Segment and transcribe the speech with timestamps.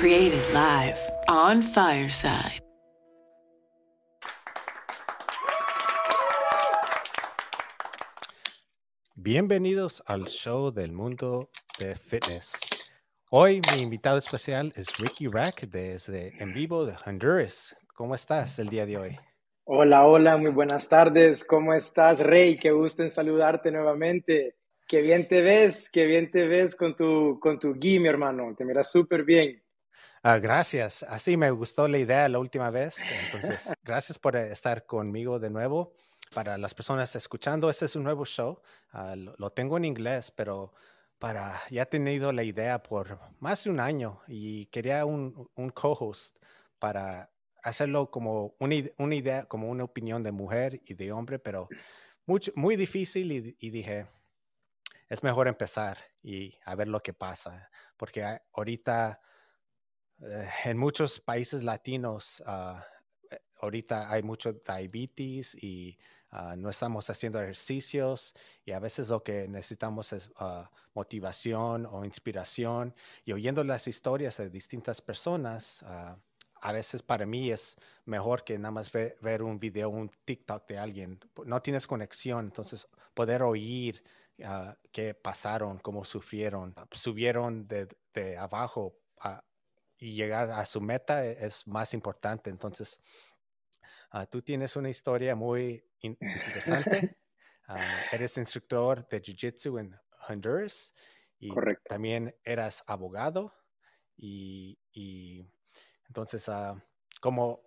[0.00, 0.96] Created live
[1.26, 2.62] on Fireside.
[9.16, 11.50] Bienvenidos al show del mundo
[11.80, 12.60] de fitness.
[13.32, 17.76] Hoy mi invitado especial es Ricky Rack desde en vivo de Honduras.
[17.92, 19.18] ¿Cómo estás el día de hoy?
[19.64, 21.42] Hola, hola, muy buenas tardes.
[21.42, 22.56] ¿Cómo estás, Rey?
[22.56, 24.54] Qué gusto en saludarte nuevamente.
[24.86, 28.54] Qué bien te ves, qué bien te ves con tu, con tu gui, mi hermano.
[28.56, 29.60] Te miras súper bien.
[30.22, 31.02] Ah, gracias.
[31.04, 32.96] Así me gustó la idea la última vez.
[33.26, 35.92] Entonces, gracias por estar conmigo de nuevo
[36.34, 38.60] para las personas escuchando, este es un nuevo show.
[38.92, 40.72] Ah, lo, tengo en inglés, pero
[41.18, 45.70] para ya he tenido la idea por más de un año y quería un, un
[45.70, 46.36] co-host
[46.78, 47.30] para
[47.62, 51.68] hacerlo como una, una, idea, como una opinión de mujer y de hombre, pero
[52.26, 54.06] mucho, muy difícil y, dije,
[55.08, 59.27] es mejor empezar y a ver lo que pasa, porque ahorita eh,
[60.20, 62.80] en muchos países latinos, uh,
[63.60, 65.98] ahorita hay mucho diabetes y
[66.30, 68.34] Ah, no estamos haciendo ejercicios
[68.64, 74.36] y a veces lo que necesitamos es ah, motivación o inspiración y oyendo las historias
[74.36, 75.82] de distintas personas.
[75.84, 76.18] Ah,
[76.60, 80.78] a veces para mí es mejor que nada más ver un video, un TikTok de
[80.78, 81.20] alguien.
[81.46, 84.02] No tienes conexión, entonces poder oír
[84.92, 88.96] qué pasaron, cómo sufrieron, subieron de, de abajo
[89.98, 92.50] y llegar a su meta e, es más importante.
[92.50, 93.00] Entonces,
[94.10, 97.16] Ah, tú tienes una historia muy interesante.
[97.70, 99.94] Ah, eres instructor de Jiu-Jitsu en
[100.26, 100.94] Honduras
[101.38, 101.50] y
[101.84, 103.52] también eras abogado.
[104.16, 104.78] Y,
[106.06, 106.80] entonces, uh,
[107.20, 107.60] como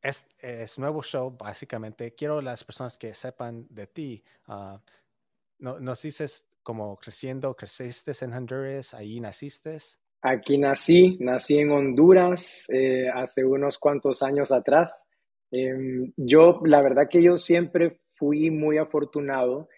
[0.00, 4.24] es, es, nuevo show, básicamente, quiero las personas que sepan de ti.
[5.58, 9.76] no, nos dices cómo creciendo, creciste en Honduras, ahí naciste.
[10.24, 15.04] Aquí nací, nací en Honduras eh, hace unos cuantos años atrás.
[15.50, 19.68] Em, yo, la verdad que yo siempre fui muy afortunado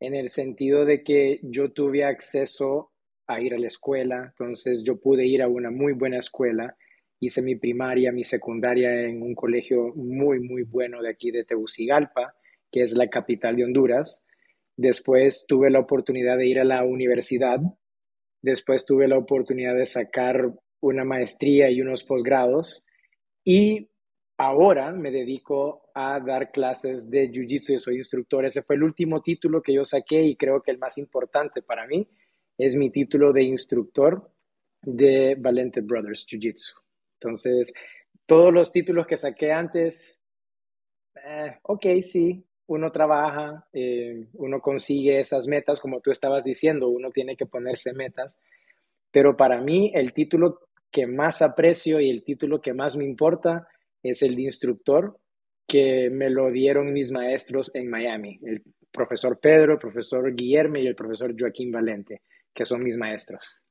[0.00, 2.92] en el sentido de que yo tuve acceso
[3.26, 6.76] a ir a la escuela, entonces yo pude ir a una muy buena escuela,
[7.18, 12.34] hice mi primaria, mi secundaria en un colegio muy, muy bueno de aquí de Tegucigalpa,
[12.70, 14.22] que es la capital de Honduras.
[14.76, 17.60] Después tuve la oportunidad de ir a la universidad,
[18.44, 22.84] después tuve la oportunidad de sacar una maestría y unos posgrados
[23.44, 23.88] y
[24.36, 28.44] Ahora me dedico a dar clases de Jiu-Jitsu, y soy instructor.
[28.44, 31.86] Ese fue el último título que yo saqué y creo que el más importante para
[31.86, 32.08] mí
[32.58, 34.28] es mi título de instructor
[34.82, 36.74] de Valente Brothers Jiu-Jitsu.
[37.20, 37.72] Entonces,
[38.26, 40.20] todos los títulos que saqué antes,
[41.14, 47.10] eh, ok, sí, uno trabaja, eh, uno consigue esas metas, como tú estabas diciendo, uno
[47.10, 48.38] tiene que ponerse metas,
[49.10, 50.60] pero para mí el título
[50.90, 53.68] que más aprecio y el título que más me importa
[54.02, 55.18] es el de instructor
[55.66, 60.86] que me lo dieron mis maestros en Miami, el profesor Pedro, el profesor Guillermo y
[60.86, 62.22] el profesor Joaquín Valente,
[62.54, 63.62] que son mis maestros.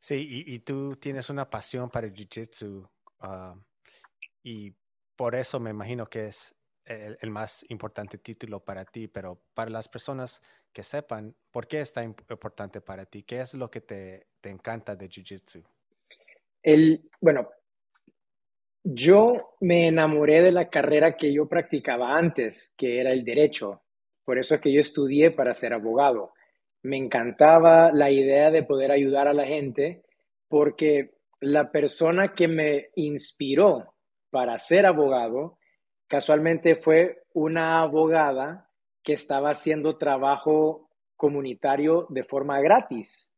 [0.00, 2.88] Sí, y, tú tienes una pasión para el Jiu-Jitsu
[3.20, 3.56] ah,
[4.44, 4.72] y
[5.16, 6.54] por eso me imagino que es
[6.88, 11.92] el, más importante título para ti, pero para las personas que sepan, ¿por qué es
[11.92, 13.22] tan importante para ti?
[13.22, 15.62] ¿Qué es lo que te, te encanta de Jiu-Jitsu?
[16.62, 17.48] El, bueno,
[18.84, 23.82] yo me enamoré de la carrera que yo practicaba antes, que era el derecho.
[24.24, 26.32] Por eso es que yo estudié para ser abogado.
[26.82, 30.02] Me encantaba la idea de poder ayudar a la gente
[30.48, 33.94] porque la persona que me inspiró
[34.30, 35.58] para ser abogado
[36.08, 38.68] casualmente fue una abogada
[39.02, 43.32] que estaba haciendo trabajo comunitario de forma gratis.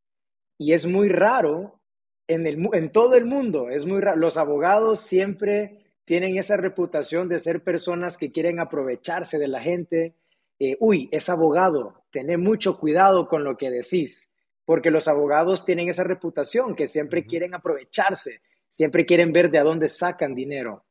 [0.56, 1.80] Y es muy raro
[2.26, 3.70] en, todo el mundo.
[3.70, 4.18] Es muy raro.
[4.18, 10.14] Los abogados siempre tienen esa reputación de ser personas que quieren aprovecharse de la gente.
[10.58, 14.30] Eh, uy, es abogado, tené mucho cuidado con lo que decís,
[14.64, 19.64] porque los abogados tienen esa reputación que siempre quieren aprovecharse, siempre quieren ver de a
[19.64, 20.84] dónde sacan dinero.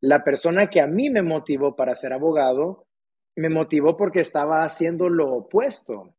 [0.00, 2.86] La persona que a mí me motivó para ser abogado,
[3.36, 6.14] me motivó porque estaba haciendo lo opuesto.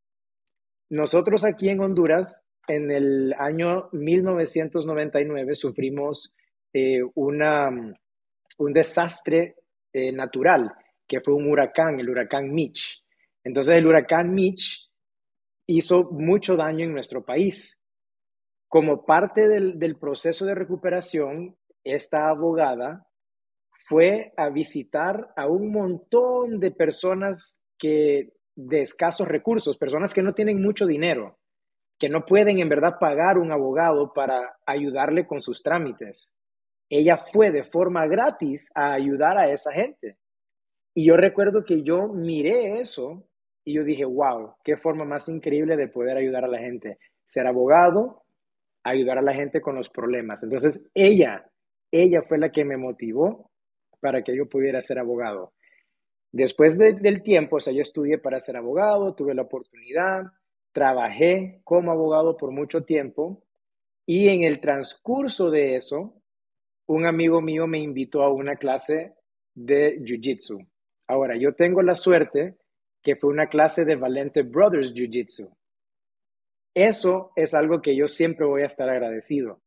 [0.90, 6.36] Nosotros aquí en Honduras en el año 1999 sufrimos
[6.74, 7.70] eh, una,
[8.58, 9.56] un desastre
[9.94, 10.72] eh, natural,
[11.08, 13.04] que fue un huracán, el huracán Mitch.
[13.44, 14.90] Entonces el huracán Mitch
[15.68, 17.80] hizo mucho daño en nuestro país.
[18.68, 23.08] Como parte del, del proceso de recuperación, esta abogada
[23.92, 30.34] fue a visitar a un montón de personas que de escasos recursos, personas que no
[30.34, 31.38] tienen mucho dinero
[32.02, 36.34] que no pueden en verdad pagar un abogado para ayudarle con sus trámites.
[36.90, 40.18] Ella fue de forma gratis a ayudar a esa gente.
[40.96, 43.28] Y yo recuerdo que yo miré eso
[43.64, 46.98] y yo dije, wow, qué forma más increíble de poder ayudar a la gente.
[47.28, 48.24] Ser abogado,
[48.84, 50.42] ayudar a la gente con los problemas.
[50.42, 51.46] Entonces, ella,
[51.92, 53.51] ella fue la que me motivó
[54.02, 55.54] para que yo pudiera ser abogado.
[56.34, 60.24] Después del tiempo, o sea, yo estudié para ser abogado, tuve la oportunidad,
[60.74, 63.44] trabajé como abogado por mucho tiempo
[64.06, 66.22] y en el transcurso de eso,
[66.88, 69.14] un amigo mío me invitó a una clase
[69.54, 70.68] de Jiu-Jitsu.
[71.08, 72.58] Ahora, yo tengo la suerte
[73.04, 75.50] que fue una clase de Valente Brothers Jiu-Jitsu.
[76.74, 79.62] Eso es algo que yo siempre voy a estar agradecido,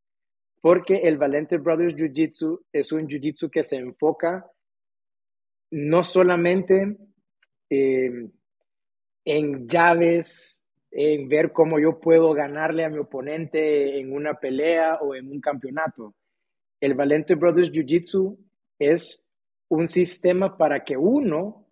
[0.64, 4.50] porque el Valente Brothers Jiu-Jitsu es un Jiu-Jitsu que se enfoca
[5.70, 6.96] no solamente
[7.68, 8.30] eh,
[9.26, 15.14] en llaves, en ver cómo yo puedo ganarle a mi oponente en una pelea o
[15.14, 16.14] en un campeonato.
[16.80, 18.34] El Valente Brothers Jiu-Jitsu
[18.78, 19.28] es
[19.68, 21.66] un sistema para que uno,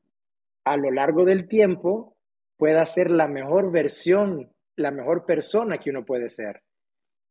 [0.66, 2.18] a lo largo del tiempo,
[2.58, 6.60] pueda ser la mejor versión, la mejor persona que uno puede ser.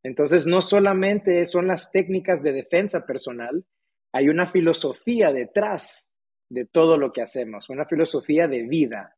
[0.03, 3.65] Entonces, no solamente son las técnicas de defensa personal,
[4.13, 6.11] hay una filosofía detrás
[6.49, 9.15] de todo lo que hacemos, una filosofía de vida.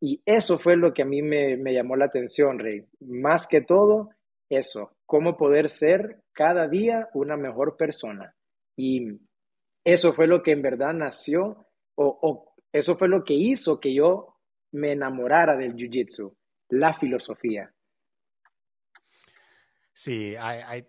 [0.00, 2.86] Y eso fue lo que a mí me, llamó la atención, Rey.
[3.00, 4.10] Más que todo,
[4.48, 8.36] eso, cómo poder ser cada día una mejor persona.
[8.76, 9.18] Y
[9.84, 11.66] eso fue lo que en verdad nació,
[11.96, 14.36] o, o eso fue lo que hizo que yo
[14.72, 16.36] me enamorara del Jiu-Jitsu,
[16.68, 17.72] la filosofía.
[19.96, 20.88] Sí, hay, hay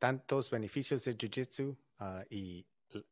[0.00, 2.66] tantos beneficios del Jiu-Jitsu uh, y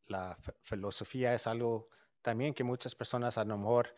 [0.08, 1.90] la filosofía es algo
[2.23, 3.94] también que muchas personas a lo mejor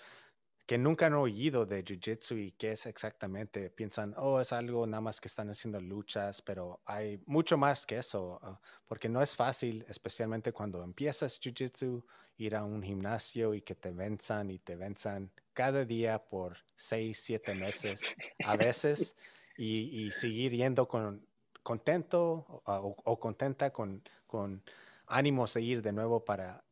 [0.67, 5.01] que nunca han oído de Jiu-Jitsu y qué es exactamente, piensan, oh, es algo nada
[5.01, 9.35] más que están haciendo luchas, pero hay mucho más que eso, ah, porque no es
[9.35, 12.05] fácil, especialmente cuando empiezas Jiu-Jitsu,
[12.37, 17.19] ir a un gimnasio y que te venzan y te venzan cada día por seis,
[17.19, 18.15] siete meses
[18.45, 19.17] a veces
[19.57, 21.30] y, y, seguir yendo con
[21.63, 24.63] contento o, contenta con, con
[25.07, 26.65] ánimo seguir de nuevo para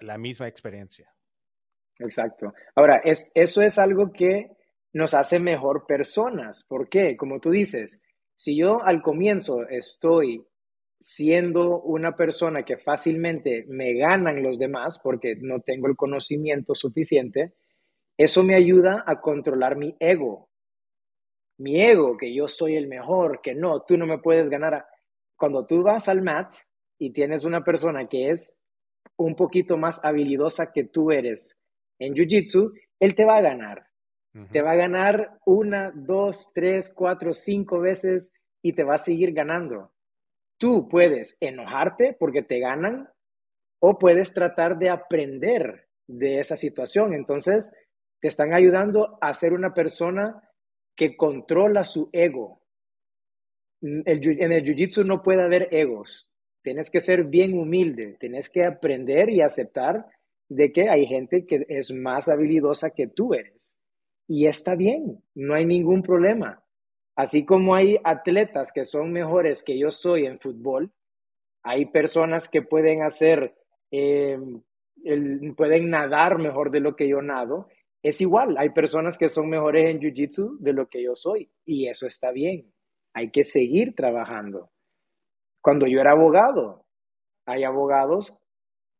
[0.00, 1.12] la misma experiencia.
[1.98, 2.52] Exacto.
[2.74, 4.50] Ahora, es, eso es algo que
[4.92, 6.64] nos hace mejor personas.
[6.64, 7.16] ¿Por qué?
[7.16, 8.02] Como tú dices,
[8.34, 10.46] si yo al comienzo estoy
[11.00, 17.54] siendo una persona que fácilmente me ganan los demás porque no tengo el conocimiento suficiente,
[18.16, 20.48] eso me ayuda a controlar mi ego.
[21.58, 24.86] Mi ego, que yo soy el mejor, que no, tú no me puedes ganar.
[25.36, 26.52] Cuando tú vas al mat
[26.98, 28.58] y tienes una persona que es
[29.16, 31.58] un poquito más habilidosa que tú eres
[31.98, 33.86] en Jiu-Jitsu, él te va a ganar.
[34.52, 39.32] Te va a ganar una, dos, tres, cuatro, cinco veces y te va a seguir
[39.32, 39.92] ganando.
[40.58, 43.08] Tú puedes enojarte porque te ganan
[43.80, 47.14] o puedes tratar de aprender de esa situación.
[47.14, 47.74] Entonces,
[48.20, 50.45] te están ayudando a ser una persona
[50.96, 52.62] que controla su ego.
[53.82, 54.02] en
[54.52, 56.32] el Jiu-Jitsu no puede haber egos.
[56.62, 60.06] Tienes que ser bien humilde, tienes que aprender y aceptar
[60.48, 63.76] de que hay gente que es más habilidosa que tú eres.
[64.26, 66.64] Y está bien, no hay ningún problema.
[67.14, 70.92] Así como hay atletas que son mejores que yo soy en fútbol,
[71.62, 73.54] hay personas que pueden hacer,
[73.90, 74.62] em,
[75.56, 77.68] pueden nadar mejor de lo que yo nado.
[78.06, 81.50] Es igual, hay personas que son mejores en Jiu-Jitsu de lo que yo soy.
[81.64, 82.72] Y eso está bien.
[83.12, 84.70] Hay que seguir trabajando.
[85.60, 86.86] Cuando yo era abogado,
[87.46, 88.44] hay abogados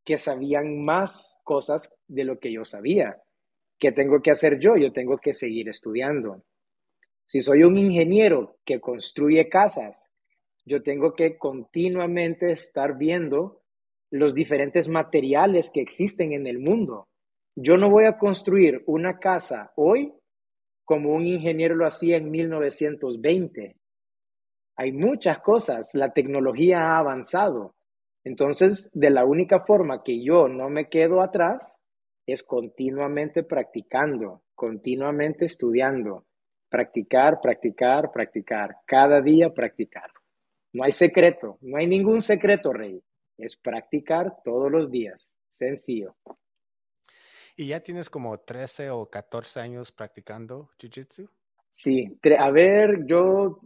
[0.05, 3.23] que sabían más cosas de lo que yo sabía.
[3.79, 4.77] ¿Qué tengo que hacer yo?
[4.77, 6.43] Yo tengo que seguir estudiando.
[7.27, 10.13] Si soy un ingeniero que construye casas,
[10.65, 13.63] yo tengo que continuamente estar viendo
[14.11, 17.07] los diferentes materiales que existen en el mundo.
[17.59, 20.13] Yo no voy a construir una casa hoy
[20.85, 23.77] como un ingeniero lo hacía en 1920.
[24.77, 27.75] Hay muchas cosas, la tecnología ha avanzado.
[28.25, 31.83] Entonces, de la única forma que yo no me quedo atrás
[32.27, 36.27] es continuamente practicando, continuamente estudiando,
[36.69, 40.11] practicar, practicar, practicar, cada día practicar.
[40.75, 43.03] No hay secreto, no hay ningún secreto, Rey.
[43.39, 46.17] Es practicar todos los días, sencillo.
[47.57, 51.29] ¿Y ya tienes como 13 o 14 años practicando Jiu-Jitsu?
[51.71, 53.61] Sí, a ver, yo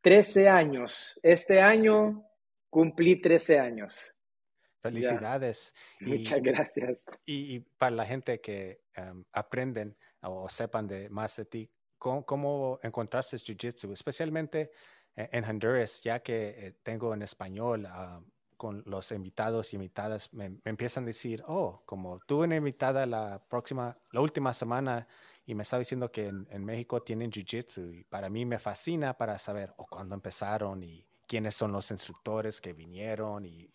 [0.00, 1.20] 13 años.
[1.22, 2.24] Este año
[2.70, 4.16] cumplí 13 años.
[4.80, 5.74] Felicidades.
[6.00, 7.06] Muchas gracias.
[7.26, 13.36] Y, para la gente que em, aprenden o sepan de más de ti, cómo, encontraste
[13.36, 14.70] Jiu-Jitsu, especialmente
[15.14, 17.86] en Honduras, ya que eh, tengo en español
[18.60, 23.42] con los invitados y invitadas, me, empiezan a decir, oh, como tuve una invitada la
[23.48, 25.08] próxima, la última semana
[25.46, 29.38] y me estaba diciendo que en, México tienen Jiu-Jitsu y para mí me fascina para
[29.38, 33.72] saber o cuándo empezaron y quiénes son los instructores que vinieron y,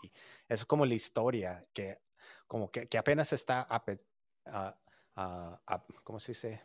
[0.47, 1.97] es como la historia que
[2.45, 3.67] como que, apenas está,
[6.03, 6.61] ¿cómo se dice?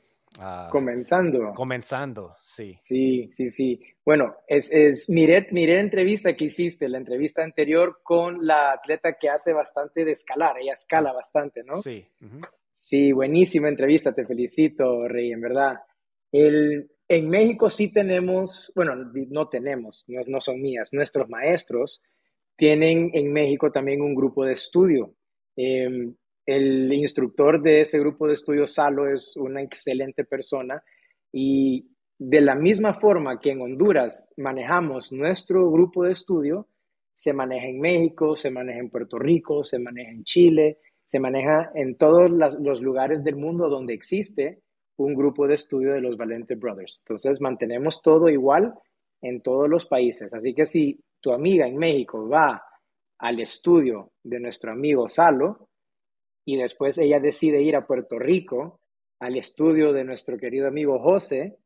[0.71, 1.53] Comenzando.
[1.55, 2.77] Comenzando, sí.
[2.81, 3.81] Sí, sí, sí.
[4.05, 9.19] Bueno, es, es miré, miré la entrevista que hiciste, la entrevista anterior con la atleta
[9.19, 11.77] que hace bastante de escalar, ella escala bastante, ¿no?
[11.77, 12.07] Sí.
[12.71, 15.81] Sí, buenísima entrevista, te felicito, Rey, en verdad.
[16.33, 22.03] El, en México sí tenemos, bueno, no tenemos, no, son mías, nuestros maestros
[22.57, 25.15] tienen en México también un grupo de estudio.
[25.57, 26.15] Em,
[26.51, 30.83] el instructor de ese grupo de estudio, Salo, es una excelente persona
[31.31, 31.87] y
[32.19, 36.67] de la misma forma que en Honduras manejamos nuestro grupo de estudio,
[37.15, 41.71] se maneja en México, se maneja en Puerto Rico, se maneja en Chile, se maneja
[41.77, 44.61] en todos los lugares del mundo donde existe
[44.97, 47.01] un grupo de estudio de los Valente Brothers.
[47.05, 48.75] Entonces, mantenemos todo igual
[49.23, 50.35] en todos los países.
[50.35, 52.61] Así que si tu amiga en México va
[53.19, 55.70] al estudio de nuestro amigo Salo
[56.45, 58.81] y después ella decide ir a Puerto Rico
[59.19, 61.59] al estudio de nuestro querido amigo José,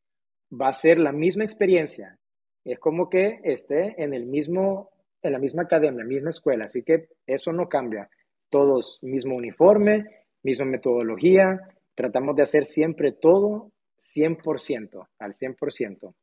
[0.52, 2.18] va a ser la misma experiencia.
[2.64, 4.90] Es como que esté en el mismo
[5.24, 8.10] en la misma academia, la misma escuela, así que eso no cambia
[8.50, 10.04] todos mismo uniforme,
[10.42, 11.58] misma metodología,
[11.94, 16.14] tratamos de hacer siempre todo 100%, al 100%.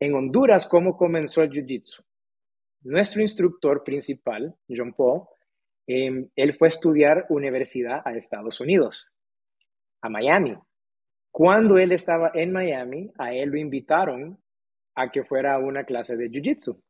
[0.00, 2.02] En Honduras, ¿cómo comenzó el Jiu-Jitsu?
[2.84, 5.22] Nuestro instructor principal, John Paul,
[5.86, 9.12] em, él fue a estudiar universidad a Estados Unidos,
[10.00, 10.56] a Miami.
[11.30, 14.38] Cuando él estaba en Miami, a él lo invitaron
[14.94, 16.80] a que fuera a una clase de Jiu-Jitsu.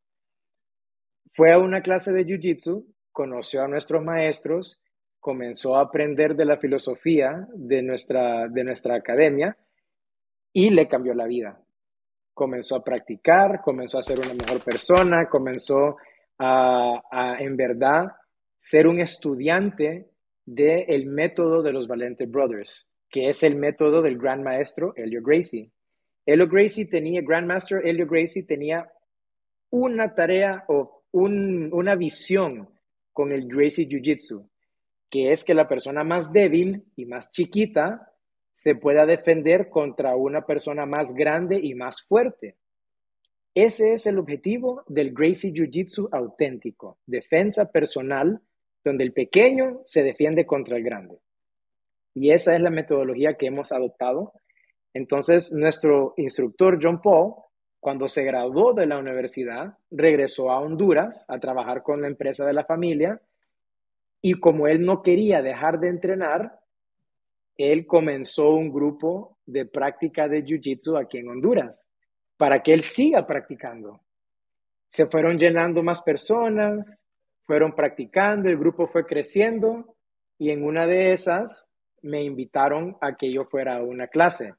[1.34, 4.82] Fue a una clase de Jiu-Jitsu conoció a nuestros maestros,
[5.20, 9.56] comenzó a aprender de la filosofía de nuestra, de nuestra academia
[10.52, 11.60] y le cambió la vida.
[12.34, 15.96] Comenzó a practicar, comenzó a ser una mejor persona, comenzó
[16.38, 18.06] a, en verdad
[18.62, 20.08] ser un estudiante
[20.46, 25.72] del método de los Valente Brothers, que es el método del gran maestro Elio Gracie.
[26.24, 28.88] Elio Gracie tenía, Grandmaster Elio Gracie tenía
[29.70, 32.68] una tarea o una visión
[33.12, 34.48] con el Gracie Jiu-Jitsu,
[35.10, 38.12] que es que la persona más débil y más chiquita
[38.54, 42.54] se pueda defender contra una persona más grande y más fuerte.
[43.56, 48.40] Ese es el objetivo del Gracie Jiu-Jitsu auténtico, defensa personal,
[48.84, 51.18] donde el pequeño se defiende contra el grande.
[52.14, 54.32] Y esa es la metodología que hemos adoptado.
[54.92, 57.34] Entonces, nuestro instructor John Paul,
[57.80, 62.52] cuando se graduó de la universidad, regresó a Honduras a trabajar con la empresa de
[62.52, 63.20] la familia
[64.20, 66.60] y como él no quería dejar de entrenar,
[67.56, 71.86] él comenzó un grupo de práctica de Jiu-Jitsu aquí en Honduras
[72.36, 74.00] para que él siga practicando.
[74.86, 77.06] Se fueron llenando más personas,
[77.46, 79.96] fueron practicando, el grupo fue creciendo
[80.38, 81.70] y en una de esas
[82.02, 84.54] me invitaron a que yo fuera a una clase.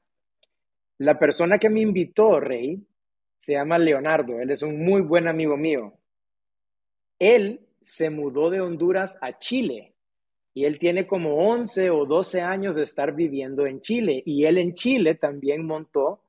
[0.98, 2.86] La persona que me invitó, Rey,
[3.38, 5.94] se llama Leonardo, él es un muy buen amigo mío.
[7.18, 9.94] Él se mudó de Honduras a Chile
[10.54, 14.56] y él tiene como 11 o 12 años de estar viviendo en Chile y él
[14.58, 16.22] en Chile también montó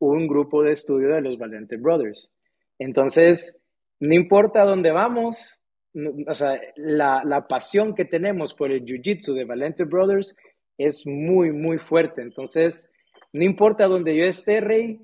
[0.00, 2.32] un grupo de estudio de los Valente Brothers.
[2.78, 3.62] Entonces,
[4.00, 5.57] no importa dónde vamos,
[5.94, 10.36] o sea, la, la pasión que tenemos por el Jiu-Jitsu de Valente Brothers
[10.76, 12.22] es muy, muy fuerte.
[12.22, 12.90] Entonces,
[13.32, 15.00] no importa dónde yo esté, Rey,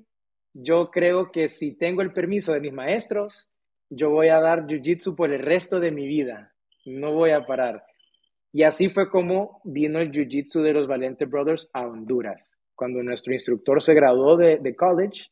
[0.53, 3.49] yo creo que si tengo el permiso de mis maestros,
[3.89, 6.53] yo voy a dar jiu-jitsu por el resto de mi vida.
[6.85, 7.83] No voy a parar.
[8.53, 12.53] Y así fue como vino el jiu-jitsu de los Valente Brothers a Honduras.
[12.73, 15.27] Cuando nuestro instructor se graduó de, de college,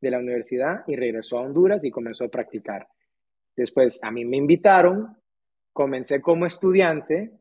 [0.00, 2.88] de la universidad, y regresó a Honduras y comenzó a practicar.
[3.56, 5.16] Después a mí me invitaron,
[5.72, 7.32] comencé como estudiante,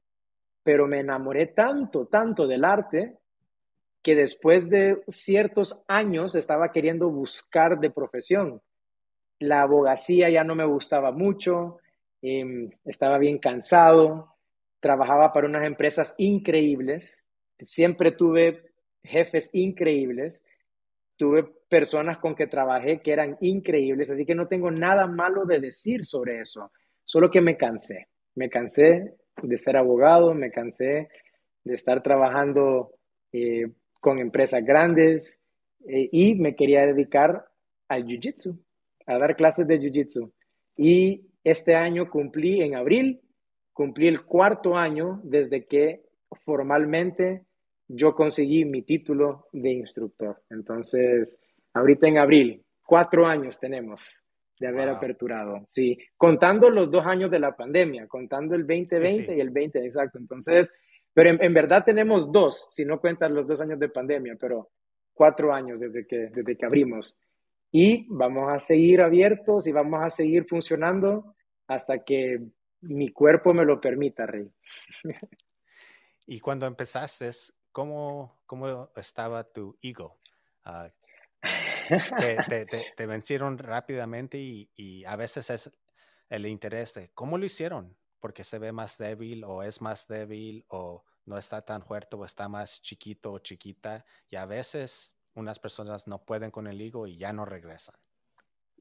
[0.63, 3.17] pero me enamoré tanto, tanto del arte
[4.03, 8.61] que después de ciertos años estaba queriendo buscar de profesión.
[9.39, 11.77] La abogacía ya no me gustaba mucho,
[12.21, 14.35] em, estaba bien cansado,
[14.79, 17.23] trabajaba para unas empresas increíbles,
[17.59, 18.71] siempre tuve
[19.03, 20.43] jefes increíbles,
[21.15, 25.61] tuve personas con que trabajé que eran increíbles, así que no tengo nada malo de
[25.61, 26.69] decir sobre eso,
[27.05, 31.07] solo que me cansé, me cansé de ser abogado, me cansé
[31.63, 32.91] de estar trabajando
[33.31, 35.41] eh, con empresas grandes
[35.87, 37.45] eh, y me quería dedicar
[37.87, 38.59] al Jiu-Jitsu,
[39.07, 40.29] a dar clases de Jiu-Jitsu.
[40.75, 43.21] Y este año cumplí, en abril,
[43.71, 46.03] cumplí el cuarto año desde que
[46.43, 47.45] formalmente
[47.87, 50.43] yo conseguí mi título de instructor.
[50.49, 51.39] Entonces,
[51.73, 54.23] ahorita en abril, cuatro años tenemos
[54.59, 59.39] de haber aperturado, sí, contando los dos años de la pandemia, contando el 2020 y
[59.39, 60.19] el 20, exacto.
[60.19, 60.71] Entonces,
[61.13, 64.69] pero en, verdad tenemos dos, si no cuentan los dos años de pandemia, pero
[65.13, 67.17] cuatro años desde que, desde que abrimos.
[67.71, 71.35] Y vamos a seguir abiertos y vamos a seguir funcionando
[71.67, 72.39] hasta que
[72.81, 74.51] mi cuerpo me lo permita, Rey.
[76.27, 77.29] y cuando empezaste,
[77.71, 80.19] ¿cómo, cómo estaba tu ego?
[80.63, 80.89] Ah,
[82.95, 85.71] te, vencieron rápidamente y, a veces es
[86.29, 90.65] el interés de cómo lo hicieron, porque se ve más débil o es más débil
[90.69, 95.59] o no está tan fuerte o está más chiquito o chiquita y a veces unas
[95.59, 97.95] personas no pueden con el higo y ya no regresan.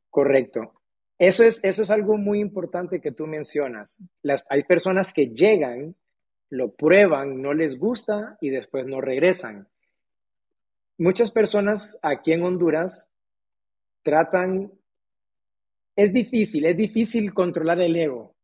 [0.08, 0.80] Correcto.
[1.18, 4.02] Eso es, eso es algo muy importante que tú mencionas.
[4.48, 5.94] Hay personas que llegan,
[6.48, 9.68] lo prueban, no les gusta y después no regresan.
[11.00, 13.10] Muchas personas aquí en Honduras
[14.02, 14.70] tratan,
[15.96, 18.34] es difícil, es difícil controlar el ego.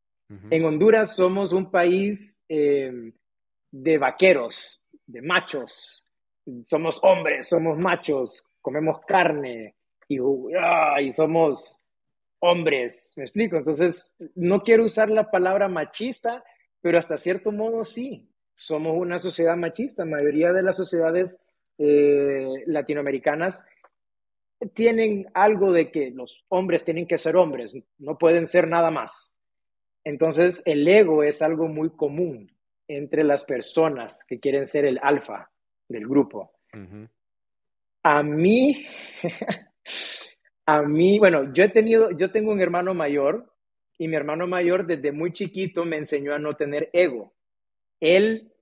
[0.49, 3.13] En Honduras somos un país eh,
[3.71, 6.09] de vaqueros, de machos,
[6.65, 9.77] somos hombres, somos machos, comemos carne
[10.09, 10.19] y,
[10.59, 11.83] ah, y somos
[12.39, 13.59] hombres, ¿me explico?
[13.59, 16.43] Entonces, no quiero usar la palabra machista,
[16.81, 20.07] pero hasta cierto modo sí, somos una sociedad machista.
[20.07, 21.39] La mayoría de las sociedades
[21.79, 23.65] eh, latinoamericanas
[24.73, 29.35] tienen algo de que los hombres tienen que ser hombres, no pueden ser nada más.
[30.05, 32.57] Entonces, el ego es algo muy común
[32.89, 35.51] entre las personas que quieren ser el alfa
[35.89, 36.53] del grupo.
[38.03, 38.87] A mí,
[40.67, 43.53] a mí, bueno, yo he tenido, yo tengo un hermano mayor
[43.99, 47.35] y mi hermano mayor desde muy chiquito me enseñó a no tener ego.
[48.01, 48.53] Él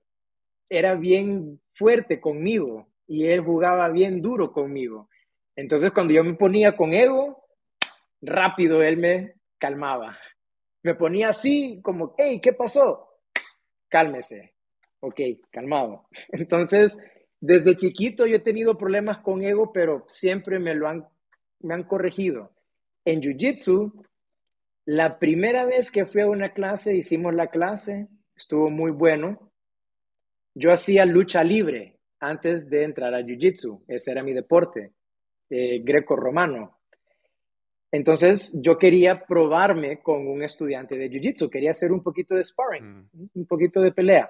[0.69, 5.09] era bien fuerte conmigo y él jugaba bien duro conmigo.
[5.55, 7.45] Entonces cuando yo me ponía con ego,
[8.21, 10.17] rápido él me calmaba.
[10.83, 13.09] Me ponía así como, hey, ¿qué pasó?
[13.89, 14.53] Cálmese.
[14.99, 15.19] Ok,
[15.51, 16.07] calmado.
[16.29, 16.97] Entonces,
[17.39, 21.07] desde chiquito yo he tenido problemas con ego, pero siempre me lo han,
[21.59, 22.51] me han corregido.
[23.05, 24.05] En Jiu-Jitsu,
[24.85, 29.51] la primera vez que fui a una clase, hicimos la clase, estuvo muy bueno.
[30.55, 34.93] Yo hacía lucha libre antes de entrar a Jiu-Jitsu, ese era mi deporte,
[35.49, 36.79] eh, greco-romano.
[37.91, 43.09] Entonces yo quería probarme con un estudiante de Jiu-Jitsu, quería hacer un poquito de sparring,
[43.11, 43.29] mm.
[43.33, 44.29] un poquito de pelea.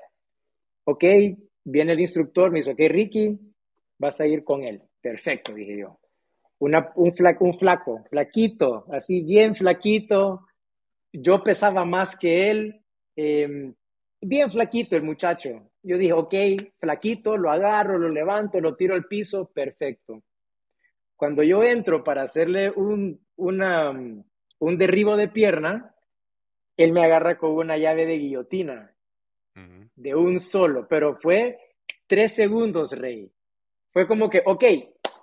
[0.86, 1.04] Ok,
[1.68, 3.40] Viene el instructor, me dice, ok, Ricky,
[3.98, 4.84] vas a ir con él.
[5.02, 6.00] Perfecto, dije yo.
[6.60, 10.46] Una, un, flaco, un flaco, flaquito, así bien flaquito.
[11.12, 12.82] Yo pesaba más que él,
[13.16, 13.74] em,
[14.22, 15.72] bien flaquito el muchacho.
[15.86, 16.34] Yo dije, ok,
[16.80, 20.24] flaquito, lo agarro, lo levanto, lo tiro al piso, perfecto.
[21.16, 25.96] Cuando yo entro para hacerle un, una, un derribo de pierna,
[26.76, 28.96] él me agarra con una llave de guillotina
[29.96, 31.60] de un solo, pero fue
[32.08, 33.32] tres segundos, Rey.
[33.92, 34.64] Fue como que, ok,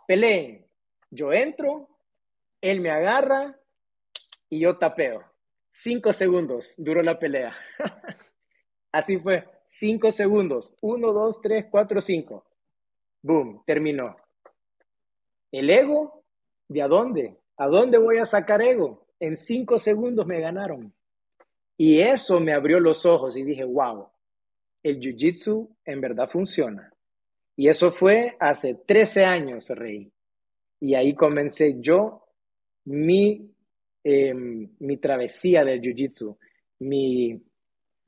[0.07, 0.67] peleen.
[1.11, 1.91] Yo entro,
[2.61, 3.59] él me agarra
[4.49, 5.23] y yo tapeo.
[5.69, 7.55] Cinco segundos duró la pelea.
[8.93, 10.75] Así fue, cinco segundos.
[10.83, 12.45] Uno, dos, tres, cuatro, cinco.
[13.23, 14.17] Boom, terminó.
[15.51, 16.25] El ego,
[16.69, 17.39] ¿de a dónde?
[17.57, 19.07] ¿A dónde voy a sacar ego?
[19.19, 20.93] En cinco segundos me ganaron.
[21.79, 24.09] Y eso me abrió los ojos y dije, wow,
[24.83, 26.93] el jiu-jitsu en verdad funciona.
[27.57, 30.13] Y eso fue hace 13 años, Rey.
[30.81, 32.27] Y ahí comencé yo
[32.85, 33.51] mi,
[34.05, 36.37] em, mi travesía del jiu-jitsu,
[36.81, 37.41] mi,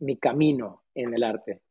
[0.01, 1.63] mi, camino en el arte.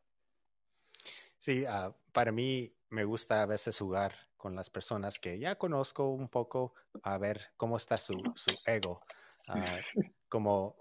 [1.39, 6.09] Sí, ah, para mí me gusta a veces jugar con las personas que ya conozco
[6.09, 9.01] un poco, a ver cómo está su, su ego.
[9.47, 9.79] Ah,
[10.29, 10.75] como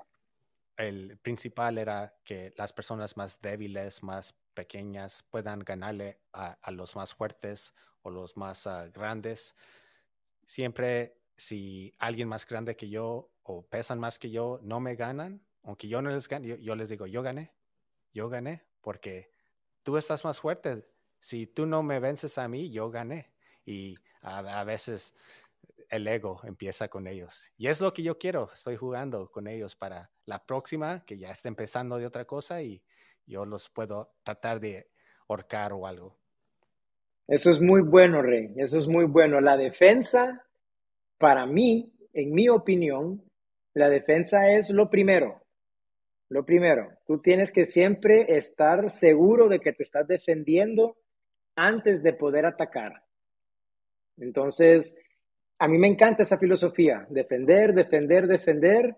[0.76, 7.14] el principal era que las personas más débiles, más pequeñas, puedan ganarle a, los más
[7.14, 9.54] fuertes o los más ah, grandes.
[10.46, 15.42] Siempre si alguien más grande que yo o pesan más que yo no me ganan,
[15.62, 17.52] aunque yo no les gane, yo, les digo, yo gané,
[18.12, 19.30] yo gané, porque
[19.82, 20.84] tú estás más fuerte.
[21.20, 23.32] Si tú no me vences a mí, yo gané.
[23.64, 25.14] Y a veces
[25.92, 27.52] el ego empieza con ellos.
[27.58, 31.30] Y es lo que yo quiero, estoy jugando con ellos para la próxima, que ya
[31.30, 32.82] esté empezando de otra cosa y
[33.26, 34.88] yo los puedo tratar de
[35.28, 36.16] ahorcar o algo.
[37.28, 38.54] Eso es muy bueno, Rey.
[38.56, 39.40] Eso es muy bueno.
[39.42, 40.44] La defensa,
[41.18, 43.22] para mí, en mi opinión,
[43.74, 45.41] la defensa es lo primero.
[46.32, 50.96] Lo primero, tú tienes que siempre estar seguro de que te estás defendiendo
[51.56, 53.04] antes de poder atacar.
[54.16, 54.96] Entonces,
[55.58, 58.96] a mí me encanta esa filosofía, defender, defender, defender,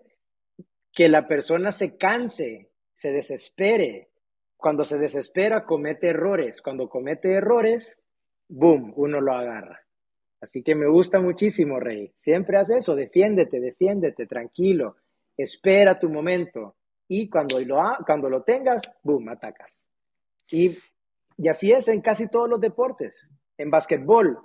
[0.93, 4.11] que la persona se canse, se desespere.
[4.55, 6.61] Cuando se desespera, comete errores.
[6.61, 8.01] Cuando comete errores,
[8.47, 9.81] boom, uno lo agarra.
[10.39, 12.13] Así que me gusta muchísimo, Rey.
[12.15, 14.95] Siempre haz eso, defiéndete, defiéndete, tranquilo.
[15.35, 16.77] Espera tu momento.
[17.07, 19.89] Y cuando lo, cuando lo tengas, boom, atacas.
[20.49, 20.77] Y,
[21.37, 23.31] y así es en casi todos los deportes.
[23.57, 24.39] En básquetbol,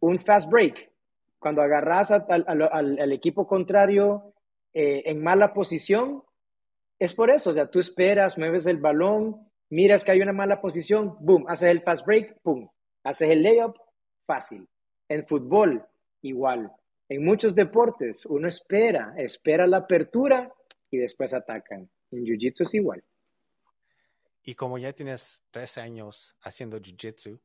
[0.00, 0.90] un fast break.
[1.38, 4.34] Cuando agarras al, equipo contrario
[4.72, 6.22] eh, en mala posición,
[6.98, 7.50] es por eso.
[7.50, 11.70] O sea, tú esperas, mueves el balón, miras que hay una mala posición, boom, haces
[11.70, 12.70] el fast break, boom,
[13.04, 13.76] haces el layup,
[14.26, 14.68] fácil.
[15.08, 15.86] En fútbol,
[16.22, 16.72] igual.
[17.08, 20.52] En muchos deportes, uno espera, espera la apertura
[20.90, 21.90] y después atacan.
[22.10, 23.04] En Jiu-Jitsu es igual.
[24.42, 27.40] Y como ya tienes 13 años haciendo Jiu-Jitsu,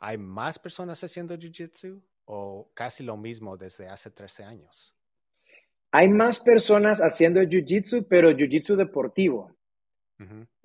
[0.00, 4.94] ¿Hay más personas haciendo Jiu-Jitsu o casi lo mismo desde hace 13 años?
[5.90, 9.54] Hay más personas haciendo Jiu-Jitsu, pero Jiu-Jitsu deportivo.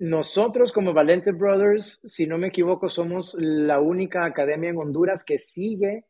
[0.00, 5.38] Nosotros como Valente Brothers, si no me equivoco, somos la única academia en Honduras que
[5.38, 6.06] sigue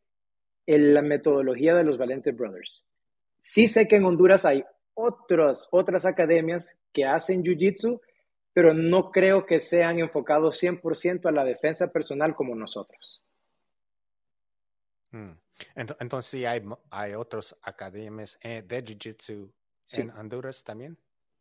[0.65, 2.85] la metodología de los Valente Brothers.
[3.37, 4.63] Sí sé que en Honduras hay
[4.95, 8.01] otras, otras academias que hacen Jiu-Jitsu,
[8.53, 13.21] pero no creo que sean enfocados 100% a la defensa personal como nosotros.
[15.11, 15.33] Mm.
[15.75, 19.53] Entonces, ¿sí hay, hay otras academias eh, de Jiu-Jitsu
[19.97, 20.97] en Honduras también?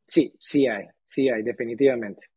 [0.06, 2.28] Sí, sí hay, sí hay, definitivamente.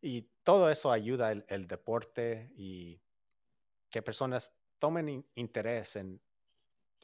[0.00, 3.00] Y todo eso ayuda el, deporte y
[3.90, 6.20] que personas tomen interés en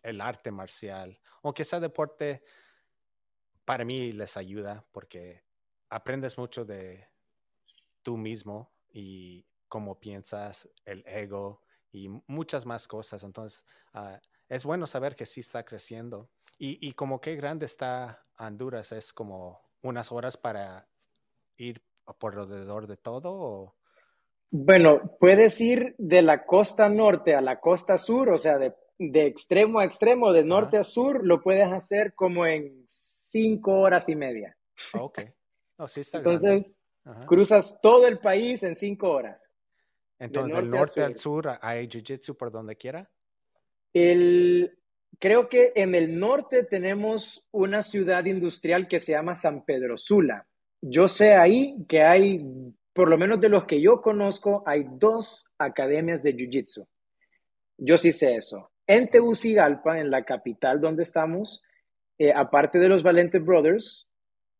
[0.03, 2.43] el arte marcial, aunque sea deporte,
[3.67, 5.43] para mí les ayuda porque
[5.91, 7.09] aprendes mucho de
[8.03, 11.61] tú mismo y cómo piensas, el ego
[11.93, 13.25] y muchas más cosas.
[13.25, 16.31] Entonces, ah, es bueno saber que sí está creciendo.
[16.59, 20.89] Y, y como qué grande está Honduras, es como unas horas para
[21.57, 21.83] ir
[22.19, 23.75] por alrededor de todo.
[24.51, 29.79] Bueno, puedes ir de la costa norte a la costa sur, o sea, de, extremo
[29.79, 34.57] a extremo, de norte a sur, lo puedes hacer como en cinco horas y media.
[34.95, 35.21] Ok.
[35.79, 36.79] Entonces,
[37.27, 39.55] cruzas todo el país en cinco horas.
[40.19, 43.11] Entonces, del norte, al sur, ¿hay jiu-jitsu por donde quiera?
[43.93, 44.79] El,
[45.19, 50.47] creo que en el norte tenemos una ciudad industrial que se llama San Pedro Sula.
[50.81, 52.45] Yo sé ahí que hay,
[52.95, 56.87] por lo menos de los que yo conozco, hay dos academias de jiu-jitsu.
[57.79, 58.71] Yo sí sé eso.
[58.87, 61.65] En Tegucigalpa, en la capital donde estamos,
[62.19, 64.11] eh, aparte de los Valente Brothers,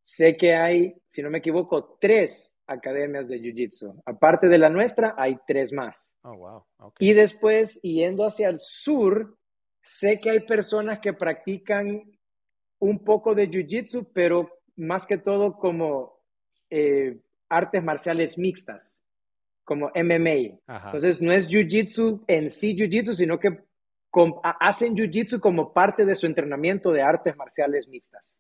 [0.09, 4.03] Sé que hay, si no me equivoco, tres academias de Jiu-Jitsu.
[4.07, 6.15] Aparte de la nuestra, hay tres más.
[6.23, 6.93] Oh, wow.
[7.01, 9.37] Y después, yendo hacia el sur,
[9.83, 12.05] sé que hay personas que practican
[12.79, 16.21] un poco de Jiu-Jitsu, pero más que todo como
[16.71, 19.03] eh, artes marciales mixtas,
[19.65, 20.61] como MMA.
[20.69, 23.59] Entonces, no es Jiu-Jitsu en sí Jiu-Jitsu, sino que
[24.43, 28.39] hacen Jiu-Jitsu como parte de su entrenamiento de artes marciales mixtas.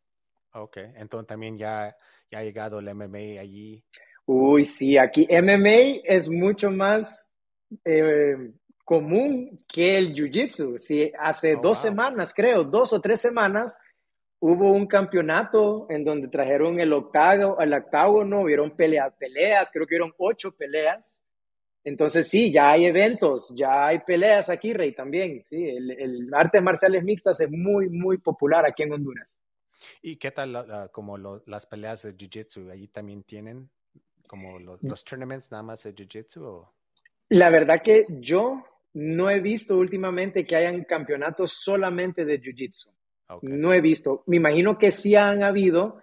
[0.52, 1.94] Ok, entonces también ya,
[2.30, 3.84] ya ha llegado el MMA allí.
[4.24, 7.36] Uy, sí, aquí MMA es mucho más
[7.84, 8.52] eh,
[8.84, 10.78] común que el Jiu-Jitsu.
[10.78, 13.78] Sí, hace oh, dos semanas, creo, dos o tres semanas,
[14.40, 19.94] hubo un campeonato en donde trajeron el octavo, el octágono, vieron peleas, peleas, creo que
[19.94, 21.22] vieron ocho peleas.
[21.86, 25.44] Entonces sí, ya hay eventos, ya hay peleas aquí, Rey, también.
[25.44, 29.38] Sí, el, el arte marciales mixtas es muy, muy popular aquí en Honduras.
[30.02, 32.72] ¿Y qué tal como las peleas de Jiu-Jitsu?
[32.72, 33.70] ¿Allí también tienen
[34.26, 34.78] como mm.
[34.82, 36.66] los tournaments nada más de Jiu-Jitsu?
[37.28, 42.90] La verdad que yo no he visto últimamente que hayan campeonatos solamente de Jiu-Jitsu.
[43.42, 44.24] No he visto.
[44.26, 46.00] Me imagino que sí han habido,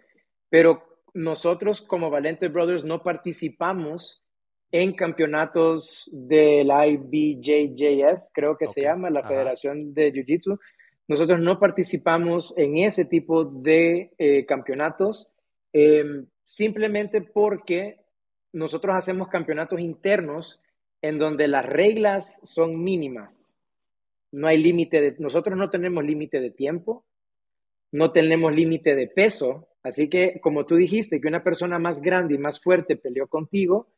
[0.47, 4.22] pero nosotros como Valente Brothers no participamos
[4.73, 10.59] en campeonatos del IBJJF, creo que se llama, la Federación de Jiu-Jitsu.
[11.07, 15.29] Nosotros no participamos en ese tipo de eh, campeonatos
[15.73, 17.99] em, simplemente porque
[18.51, 20.63] nosotros hacemos campeonatos internos
[21.03, 23.55] en donde las reglas son mínimas.
[24.31, 27.05] No hay límite de, nosotros no tenemos límite de tiempo,
[27.91, 32.33] no tenemos límite de peso, así que como tú dijiste que una persona más grande
[32.33, 33.92] y más fuerte peleó contigo,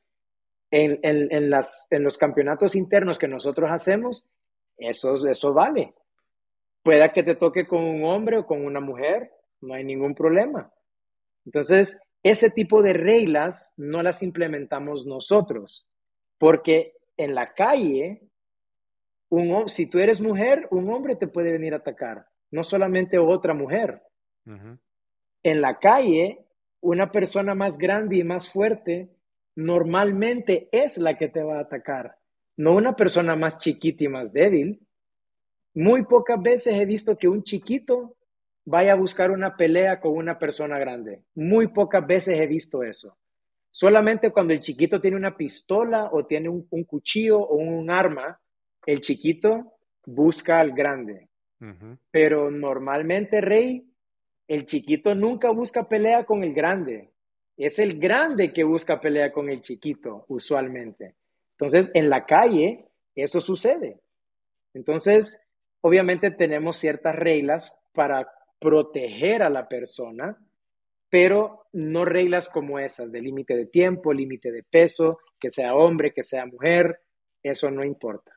[0.75, 0.99] en,
[1.31, 4.27] en, las, en los campeonatos internos que nosotros hacemos,
[4.77, 5.93] eso, eso vale.
[6.83, 10.69] Pueda que te toque con un hombre o con una mujer, no hay ningún problema.
[11.45, 15.87] Entonces, ese tipo de reglas no las implementamos nosotros,
[16.37, 18.27] porque en la calle,
[19.29, 23.53] un, si tú eres mujer, un hombre te puede venir a atacar, no solamente otra
[23.53, 24.03] mujer.
[25.41, 26.45] En la calle,
[26.81, 29.14] una persona más grande y más fuerte
[29.55, 32.17] normalmente es la que te va a atacar,
[32.57, 34.81] no una persona más chiquita y más débil.
[35.73, 38.15] Muy pocas veces he visto que un chiquito
[38.65, 41.23] vaya a buscar una pelea con una persona grande.
[41.35, 43.17] Muy pocas veces he visto eso.
[43.69, 48.39] Solamente cuando el chiquito tiene una pistola o tiene un, cuchillo o un arma,
[48.85, 49.73] el chiquito
[50.05, 51.29] busca al grande.
[52.11, 53.85] Pero normalmente, Rey,
[54.47, 57.11] el chiquito nunca busca pelea con el grande.
[57.57, 61.15] Es el grande que busca pelea con el chiquito, usualmente.
[61.51, 64.01] Entonces, en la calle, eso sucede.
[64.73, 65.41] Entonces,
[65.81, 68.27] obviamente tenemos ciertas reglas para
[68.59, 70.37] proteger a la persona,
[71.09, 76.13] pero no reglas como esas de límite de tiempo, límite de peso, que sea hombre,
[76.13, 76.99] que sea mujer,
[77.41, 78.33] eso no importa.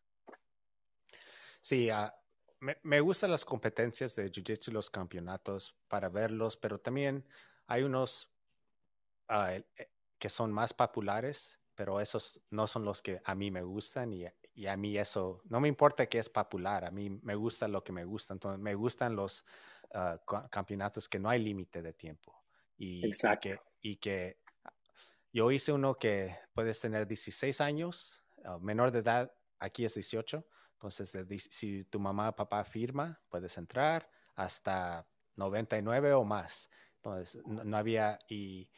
[1.61, 2.09] Sí, uh,
[2.61, 7.25] me, me, gustan las competencias de Jiu-Jitsu, los campeonatos para verlos, pero también
[7.67, 8.31] hay unos
[9.31, 9.63] uh,
[10.19, 14.25] que son más populares, pero esos no son los que a mí me gustan y,
[14.55, 17.85] y, a mí eso, no me importa que es popular, a mí me gusta lo
[17.85, 19.45] que me gusta, entonces me gustan los
[19.95, 22.45] uh, campeonatos que no hay límite de tiempo
[22.77, 23.49] y, Exacto.
[23.49, 24.41] y, que, y que
[25.33, 30.45] yo hice uno que puedes tener 16 años, uh, menor de edad, aquí es 18,
[30.73, 31.13] entonces
[31.51, 36.71] si tu mamá o papá firma, puedes entrar hasta 99 o más.
[36.97, 38.69] Entonces no, no había, y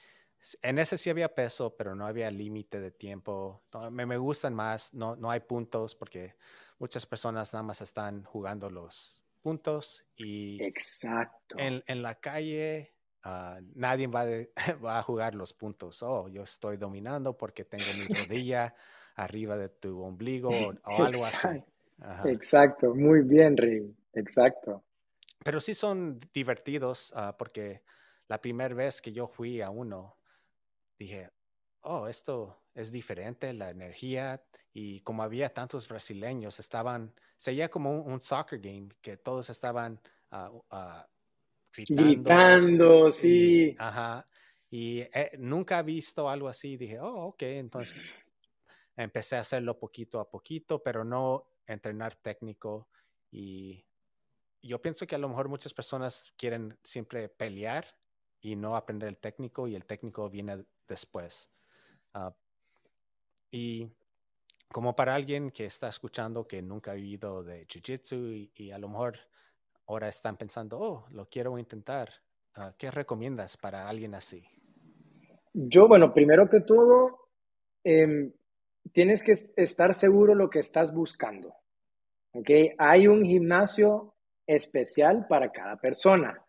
[0.62, 3.62] en ese sí había peso, pero no había límite de tiempo.
[3.90, 6.34] Me, me, gustan más, no, no hay puntos porque
[6.78, 11.56] muchas personas nada más están jugando los puntos y Exacto.
[11.58, 14.52] En, en la calle uh, nadie va, de,
[14.84, 16.02] va, a jugar los puntos.
[16.02, 18.74] Oh, yo estoy dominando porque tengo mi rodilla
[19.16, 21.62] arriba de tu ombligo o, o algo así.
[22.00, 22.30] Ajá.
[22.30, 23.94] Exacto, muy bien, Rey.
[24.14, 24.84] Exacto.
[25.44, 27.82] Pero sí son divertidos uh, porque
[28.28, 30.16] la primera vez que yo fui a uno,
[31.04, 31.30] dije,
[31.80, 38.12] oh, esto es diferente, la energía, y como había tantos brasileños, estaban, sería como un,
[38.12, 41.02] un soccer game, que todos estaban uh, uh,
[41.72, 42.02] gritando.
[42.04, 43.70] Gritando, sí.
[43.70, 44.26] Y, ajá,
[44.70, 47.96] y eh, nunca he visto algo así, dije, oh, ok, entonces
[48.96, 52.88] empecé a hacerlo poquito a poquito, pero no entrenar técnico
[53.30, 53.84] y
[54.62, 57.96] yo pienso que a lo mejor muchas personas quieren siempre pelear
[58.40, 61.50] y no aprender el técnico y el técnico viene después.
[62.14, 62.32] Uh,
[63.50, 63.88] y
[64.68, 68.88] como para alguien que está escuchando que nunca ha vivido de Jiu-Jitsu y, a lo
[68.88, 69.18] mejor
[69.86, 72.10] ahora están pensando, oh, lo quiero intentar,
[72.58, 74.44] uh, ¿qué recomiendas para alguien así?
[75.52, 77.30] Yo, bueno, primero que todo,
[77.82, 78.32] eh,
[78.92, 81.54] tienes que estar seguro lo que estás buscando.
[82.32, 82.50] ¿Ok?
[82.78, 84.14] Hay un gimnasio
[84.46, 86.44] especial para cada persona.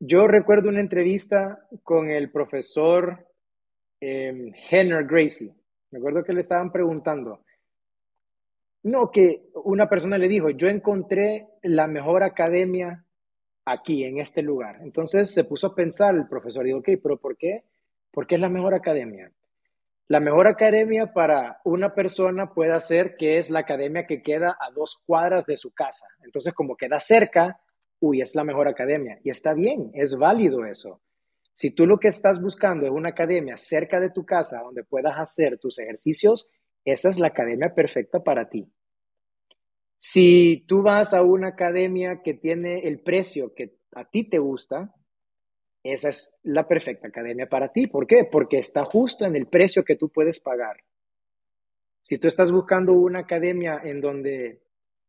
[0.00, 3.26] Yo recuerdo una entrevista con el profesor
[4.00, 5.54] eh, Henry Gracie.
[5.90, 7.44] Me acuerdo que le estaban preguntando.
[8.82, 13.04] No, que una persona le dijo, yo encontré la mejor academia
[13.64, 14.78] aquí, en este lugar.
[14.82, 17.64] Entonces se puso a pensar el profesor y dijo, ok, pero ¿por qué?
[18.10, 19.32] ¿Por qué es la mejor academia?
[20.08, 24.70] La mejor academia para una persona puede ser que es la academia que queda a
[24.70, 26.06] dos cuadras de su casa.
[26.22, 27.58] Entonces, como queda cerca,
[28.00, 29.18] uy, es la mejor academia.
[29.22, 31.00] Y está bien, es válido eso.
[31.52, 35.14] Si tú lo que estás buscando es una academia cerca de tu casa donde puedas
[35.16, 36.50] hacer tus ejercicios,
[36.84, 38.68] esa es la academia perfecta para ti.
[39.96, 44.92] Si tú vas a una academia que tiene el precio que a ti te gusta,
[45.84, 47.86] esa es la perfecta academia para ti.
[47.86, 48.24] ¿Por qué?
[48.24, 50.78] Porque está justo en el precio que tú puedes pagar.
[52.02, 54.63] Si tú estás buscando una academia en donde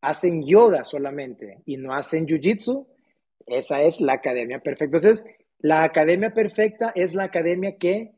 [0.08, 2.88] hacen yoga solamente y no hacen jiu-jitsu,
[3.46, 4.98] esa es la academia perfecta.
[4.98, 5.26] Entonces,
[5.60, 8.16] la academia perfecta es la academia que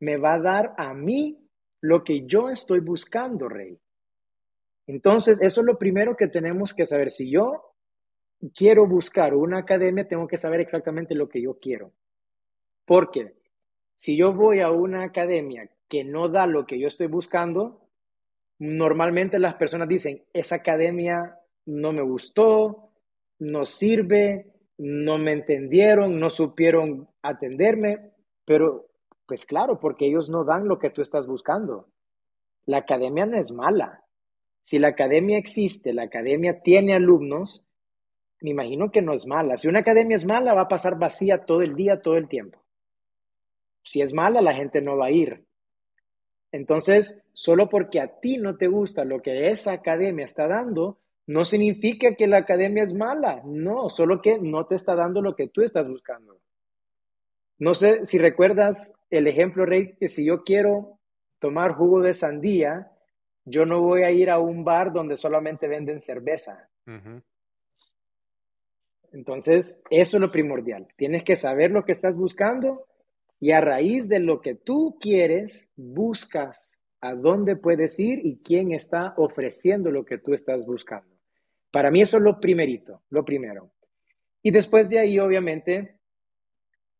[0.00, 1.38] me va a dar a mí
[1.80, 3.78] lo que yo estoy buscando, Rey.
[4.86, 7.10] Entonces, eso es lo primero que tenemos que saber.
[7.10, 7.74] Si yo
[8.54, 11.92] quiero buscar una academia, tengo que saber exactamente lo que yo quiero.
[12.84, 13.34] Porque
[13.96, 17.87] si yo voy a una academia que no da lo que yo estoy buscando,
[18.58, 22.92] normalmente las personas dicen, esa academia no me gustó,
[23.38, 28.12] no sirve, no me entendieron, no supieron atenderme,
[28.44, 28.86] pero
[29.26, 31.90] Pues claro, porque ellos no dan lo que tú estás buscando.
[32.64, 34.04] La academia no es mala.
[34.62, 37.68] Si la academia existe, la academia tiene alumnos,
[38.40, 39.56] me imagino que no es mala.
[39.58, 42.64] Si una academia es mala, va a pasar vacía todo el día, todo el tiempo.
[43.82, 45.47] Si es mala, la gente no va a ir.
[46.50, 51.44] Entonces, solo porque a ti no te gusta lo que esa academia está dando, no
[51.44, 53.42] significa que la academia es mala.
[53.44, 56.40] No, solo que no te está dando lo que tú estás buscando.
[57.58, 60.98] No sé si recuerdas el ejemplo, Rey, que si yo quiero
[61.38, 62.92] tomar jugo de sandía,
[63.44, 66.68] yo no voy a ir a un bar donde solamente venden cerveza.
[69.12, 70.88] Entonces, eso es lo primordial.
[70.96, 72.87] Tienes que saber lo que estás buscando
[73.40, 78.72] y a raíz de lo que tú quieres, buscas a dónde puedes ir y quién
[78.72, 81.16] está ofreciendo lo que tú estás buscando.
[81.70, 83.70] Para mí eso es lo primerito, lo primero.
[84.42, 85.98] Y después de ahí, obviamente,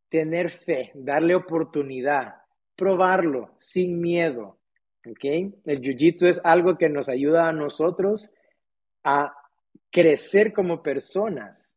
[0.09, 2.35] tener fe, darle oportunidad,
[2.77, 4.61] probarlo sin miedo.
[5.07, 5.53] ¿okay?
[5.65, 8.33] El jiu-jitsu es algo que nos ayuda a nosotros
[9.05, 9.35] a
[9.91, 11.77] crecer como personas.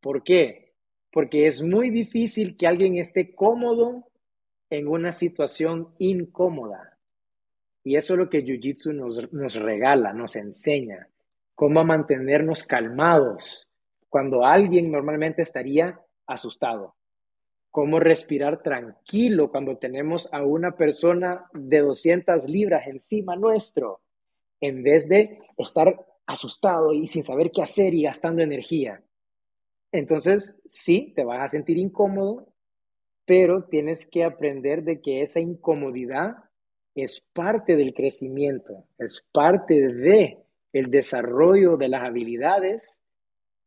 [0.00, 0.71] ¿Por qué?
[1.12, 4.08] Porque es muy difícil que alguien esté cómodo
[4.70, 6.98] en una situación incómoda.
[7.84, 11.08] Y eso es lo que Jiu-Jitsu nos, nos regala, nos enseña,
[11.54, 13.68] cómo mantenernos calmados
[14.08, 16.96] cuando alguien normalmente estaría asustado,
[17.70, 24.00] cómo respirar tranquilo cuando tenemos a una persona de 200 libras encima nuestro,
[24.60, 29.02] en vez de estar asustado y sin saber qué hacer y gastando energía.
[29.92, 32.48] Entonces, sí, te vas a sentir incómodo,
[33.26, 36.36] pero tienes que aprender de que esa incomodidad
[36.94, 40.38] es parte del crecimiento, es parte de
[40.72, 43.02] el desarrollo de las habilidades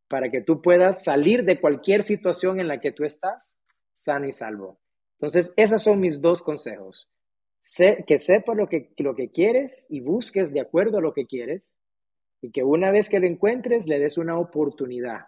[0.08, 3.58] para que tú puedas salir de cualquier situación en la que tú estás
[3.94, 4.78] sano y salvo.
[5.12, 7.08] Entonces, esos son mis dos consejos.
[8.06, 11.78] que sepas lo que, lo que quieres y busques de acuerdo a lo que quieres
[12.40, 15.26] y que una vez que lo encuentres le des una oportunidad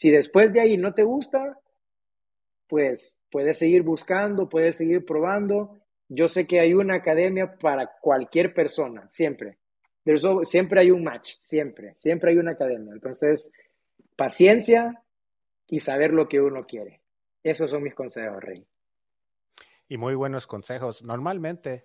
[0.00, 1.60] si después de ahí no te gusta,
[2.66, 5.78] pues puedes seguir buscando, puedes seguir probando.
[6.08, 9.58] Yo sé que hay una academia para cualquier persona, siempre.
[10.44, 12.94] siempre hay un match, siempre, siempre hay una academia.
[12.94, 13.52] Entonces,
[14.16, 15.04] paciencia
[15.66, 17.02] y saber lo que uno quiere.
[17.42, 18.66] Esos son mis consejos, Rey.
[19.86, 21.02] Y muy buenos consejos.
[21.02, 21.84] Normalmente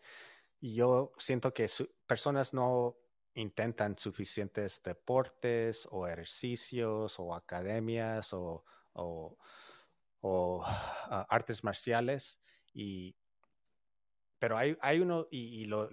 [0.61, 1.67] yo siento que
[2.07, 2.95] personas no
[3.35, 8.63] intentan suficientes deportes o ejercicios o academias o,
[10.63, 12.41] ah, artes marciales
[12.73, 13.15] y
[14.39, 15.89] pero hay, hay uno y, lo,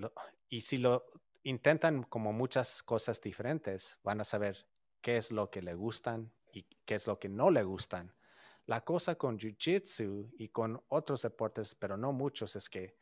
[0.48, 1.04] y si lo
[1.42, 4.66] intentan como muchas cosas diferentes van a saber
[5.00, 8.14] qué es lo que le gustan y qué es lo que no le gustan.
[8.66, 12.94] La cosa con Jiu-Jitsu y con otros deportes, pero no muchos, es que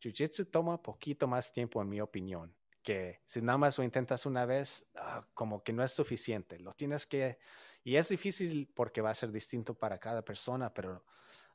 [0.00, 2.54] Jiu-Jitsu toma poquito más tiempo, en mi opinión
[2.84, 6.60] que si nada más lo intentas una vez, ah, como que no es suficiente.
[6.60, 7.38] Lo tienes que,
[7.82, 11.02] y es difícil porque va a ser distinto para cada persona, pero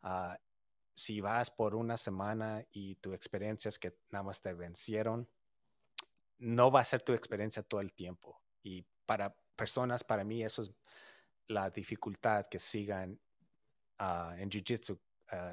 [0.02, 0.38] ah,
[0.96, 5.30] si vas por una semana y tu experiencia es que nada más te vencieron,
[6.40, 8.42] no va a ser tu experiencia todo el tiempo.
[8.64, 10.74] Y para personas, para mí, eso es
[11.48, 13.22] la dificultad que sigan
[14.00, 15.00] ah, en Jiu-Jitsu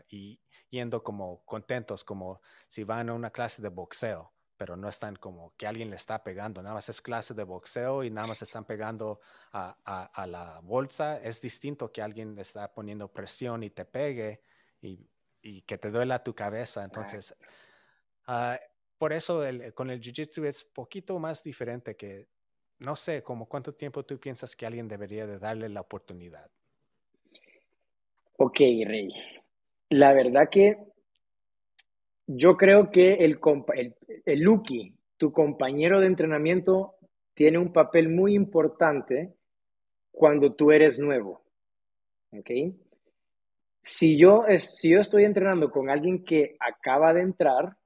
[0.09, 5.17] y yendo como contentos, como si van a una clase de boxeo pero no están
[5.17, 8.43] como que alguien le está pegando, nada más es clase de boxeo y nada más
[8.43, 9.21] están pegando
[9.53, 14.43] a, la bolsa, es distinto que alguien le está poniendo presión y te pegue
[14.81, 15.09] y,
[15.63, 16.83] que te duela tu cabeza.
[16.83, 17.37] Entonces,
[18.27, 18.59] ah,
[18.99, 19.43] por eso
[19.75, 22.29] con el Jiu-Jitsu es poquito más diferente que,
[22.79, 26.51] no sé, como cuánto tiempo tú piensas que alguien debería de darle la oportunidad.
[28.39, 29.13] Ok, Rey.
[29.89, 30.77] La verdad que
[32.27, 33.39] yo creo que el,
[34.25, 36.97] el, Lucky, tu compañero de entrenamiento,
[37.35, 39.35] tiene un papel muy importante
[40.11, 41.43] cuando tú eres nuevo.
[42.33, 42.51] ¿Ok?
[43.83, 47.77] Si yo, si yo estoy entrenando con alguien que acaba de entrar,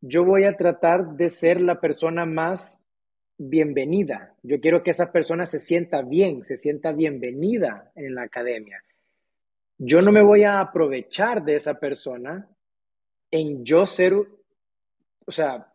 [0.00, 2.84] yo voy a tratar de ser la persona más
[3.38, 4.34] bienvenida.
[4.42, 8.82] Yo quiero que esa persona se sienta bien, se sienta bienvenida en la academia.
[9.78, 12.48] Yo no me voy a aprovechar de esa persona
[13.30, 15.72] en yo ser, o sea,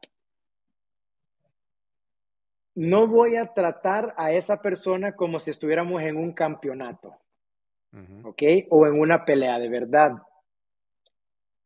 [2.76, 7.18] no voy a tratar a esa persona como si estuviéramos en un campeonato,
[8.24, 8.44] ¿ok?
[8.70, 10.12] O en una pelea de verdad.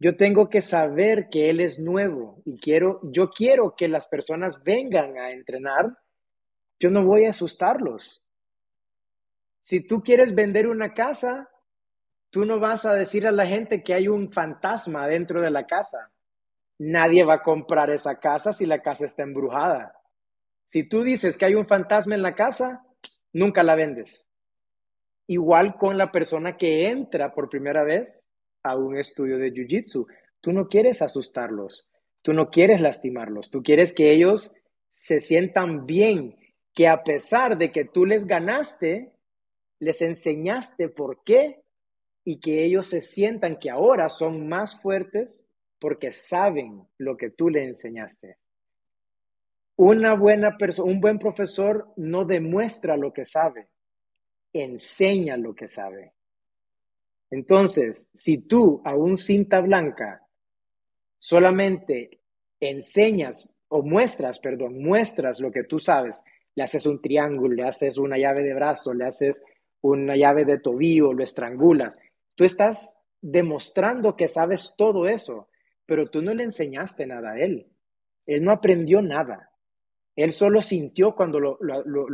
[0.01, 4.63] Yo tengo que saber que él es nuevo y quiero, yo quiero que las personas
[4.63, 5.97] vengan a entrenar.
[6.79, 8.21] Yo no voy a asustarlos.
[9.61, 11.49] Si tú quieres vender una casa,
[12.31, 15.65] Tú no vas a decir a la gente que hay un fantasma dentro de la
[15.65, 16.11] casa.
[16.77, 19.95] Nadie va a comprar esa casa si la casa está embrujada.
[20.63, 22.85] Si tú dices que hay un fantasma en la casa,
[23.33, 24.27] nunca la vendes.
[25.27, 28.29] Igual con la persona que entra por primera vez
[28.63, 30.05] a un estudio de Jiu-Jitsu.
[30.41, 31.89] Tú no quieres asustarlos,
[32.21, 34.55] tú no quieres lastimarlos, tú quieres que ellos
[34.91, 36.35] se sientan bien,
[36.73, 39.13] que a pesar de que tú les ganaste,
[39.79, 41.63] les enseñaste por qué
[42.23, 45.49] y que ellos se sientan que ahora son más fuertes
[45.79, 48.37] porque saben lo que tú le enseñaste.
[49.77, 53.69] Una buena un buen profesor no demuestra lo que sabe,
[54.51, 56.13] enseña lo que sabe.
[57.31, 60.25] Entonces, si tú a un cinta blanca
[61.17, 62.21] solamente
[62.59, 66.23] enseñas o muestras, perdón, muestras lo que tú sabes,
[66.55, 69.43] le haces un triángulo, le haces una llave de brazo, le haces
[69.81, 71.97] una llave de tobillo, lo estrangulas,
[72.39, 75.49] tú estás demostrando que sabes todo eso,
[75.85, 77.67] pero tú no le enseñaste nada a él.
[78.25, 79.51] Él no aprendió nada.
[80.15, 81.59] Él solo sintió cuando lo,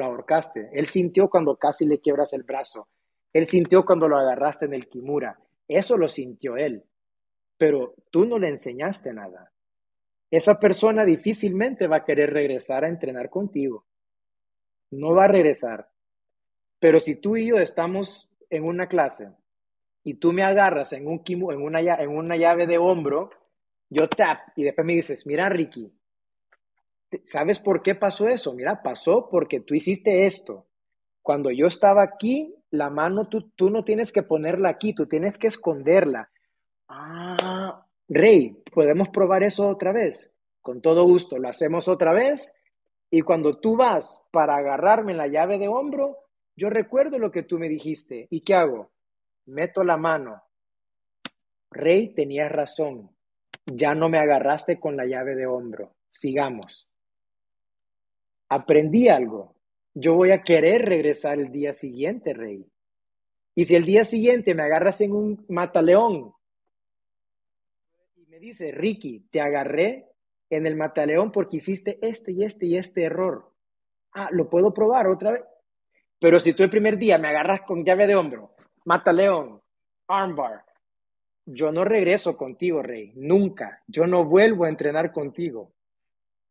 [0.04, 0.72] ahorcaste.
[0.74, 2.88] Él sintió cuando casi le quiebras el brazo.
[3.34, 5.38] Él sintió cuando lo agarraste en el kimura.
[5.68, 6.84] Eso lo sintió él.
[7.60, 9.52] Pero tú no le enseñaste nada.
[10.32, 13.86] Esa persona difícilmente va a querer regresar a entrenar contigo.
[14.90, 15.88] No va a regresar.
[16.80, 19.30] Pero si tú y yo estamos en una clase
[20.06, 23.32] y tú me agarras en, un en, una, en una llave de hombro,
[23.90, 25.92] yo tap y después me dices, mira Ricky,
[27.24, 28.54] ¿Sabes por qué pasó eso?
[28.54, 30.68] Mira, pasó porque tú hiciste esto.
[31.22, 35.38] Cuando yo estaba aquí, la mano tú, tú no tienes que ponerla aquí, tú tienes
[35.38, 36.30] que esconderla.
[36.88, 40.36] Ah, Rey, ¿podemos probar eso otra vez?
[40.62, 42.54] Con todo gusto, lo hacemos otra vez.
[43.10, 46.18] Y cuando tú vas para agarrarme la llave de hombro,
[46.56, 48.28] yo recuerdo lo que tú me dijiste.
[48.30, 48.92] ¿Y qué hago?
[49.46, 50.44] Meto la mano.
[51.72, 53.12] Rey, tenías razón.
[53.66, 55.96] Ya no me agarraste con la llave de hombro.
[56.10, 56.88] Sigamos
[58.50, 59.56] aprendí algo.
[59.94, 62.66] Yo voy a querer regresar el día siguiente, rey.
[63.56, 66.34] Y si el día siguiente me agarras en un mataleón
[68.16, 70.10] y me dice, Ricky, te agarré
[70.50, 73.54] en el mataleón porque hiciste este y este y este error.
[74.12, 75.44] Ah, lo puedo probar otra vez.
[76.20, 78.55] Pero si tú el primer día me agarras con llave de hombro,
[78.86, 79.62] mataleón,
[80.08, 80.64] armbar,
[81.46, 83.14] yo no regreso contigo, rey.
[83.16, 83.84] Nunca.
[83.88, 85.74] Yo no vuelvo a entrenar contigo.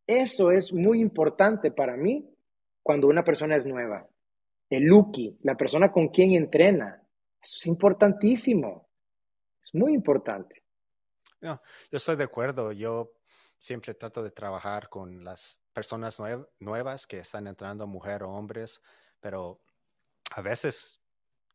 [0.06, 2.30] Eso es muy importante para mí
[2.82, 4.06] cuando una persona es nueva.
[4.70, 7.02] El Lucky, la persona con quien entrena,
[7.42, 8.88] es importantísimo.
[9.60, 10.62] Es muy importante.
[11.40, 11.60] No,
[11.90, 12.72] yo estoy de acuerdo.
[12.72, 13.14] Yo
[13.58, 16.18] siempre trato de trabajar con las personas
[16.60, 18.80] nuevas que están entrando, mujer o hombres,
[19.20, 19.60] pero
[20.30, 21.00] a veces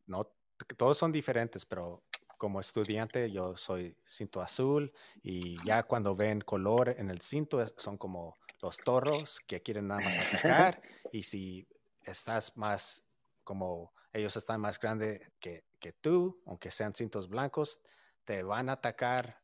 [0.07, 0.29] no,
[0.77, 2.03] todos son diferentes, pero
[2.37, 7.97] como estudiante yo soy cinto azul y ya cuando ven color en el cinto son
[7.97, 10.81] como los toros que quieren nada más atacar
[11.11, 11.67] y si
[12.03, 13.03] estás más
[13.43, 17.79] como ellos están más grandes que, que tú, aunque sean cintos blancos,
[18.23, 19.41] te van a atacar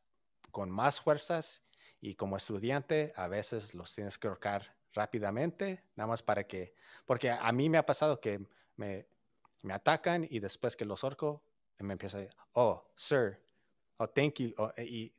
[0.50, 1.62] con más fuerzas
[2.00, 7.30] y como estudiante a veces los tienes que ahorcar rápidamente, nada más para que, porque
[7.30, 8.40] a mí me ha pasado que
[8.76, 9.06] me,
[9.62, 11.42] me atacan y después que los orco,
[11.78, 13.42] me empieza a decir, oh, sir,
[13.98, 14.54] oh, thank you.
[14.58, 15.14] Oh, y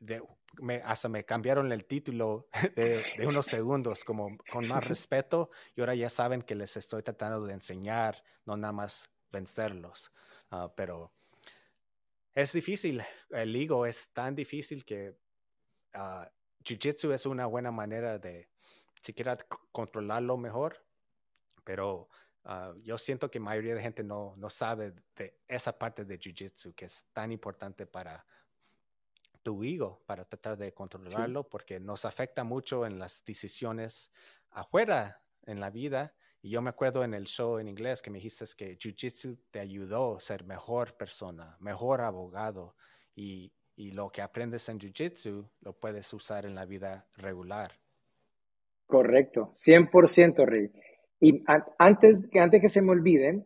[0.60, 5.94] me, hasta me cambiaron el título de, unos segundos, como con más respeto, y ahora
[5.94, 10.12] ya saben que les estoy tratando de enseñar, no nada más vencerlos.
[10.50, 11.12] Ah, pero
[12.34, 15.16] es difícil, el ego es tan difícil que
[15.94, 16.24] uh,
[16.64, 18.48] Jiu-Jitsu es una buena manera de
[19.02, 19.36] siquiera
[19.72, 20.84] controlarlo mejor,
[21.64, 22.08] pero
[22.50, 26.74] Ah, yo siento que mayoría de gente no, no sabe de esa parte de Jiu-Jitsu
[26.74, 28.24] que es tan importante para
[29.42, 34.10] tu ego, para tratar de controlarlo, porque nos afecta mucho en las decisiones
[34.48, 36.14] afuera en la vida.
[36.40, 39.60] Y yo me acuerdo en el show en inglés que me dijiste que Jiu-Jitsu te
[39.60, 42.76] ayudó a ser mejor persona, mejor abogado.
[43.14, 47.78] Y, y lo que aprendes en Jiu-Jitsu lo puedes usar en la vida regular.
[48.86, 50.72] Correcto, 100% Rey.
[51.20, 51.42] Y
[51.78, 53.44] antes, antes que se me olvide,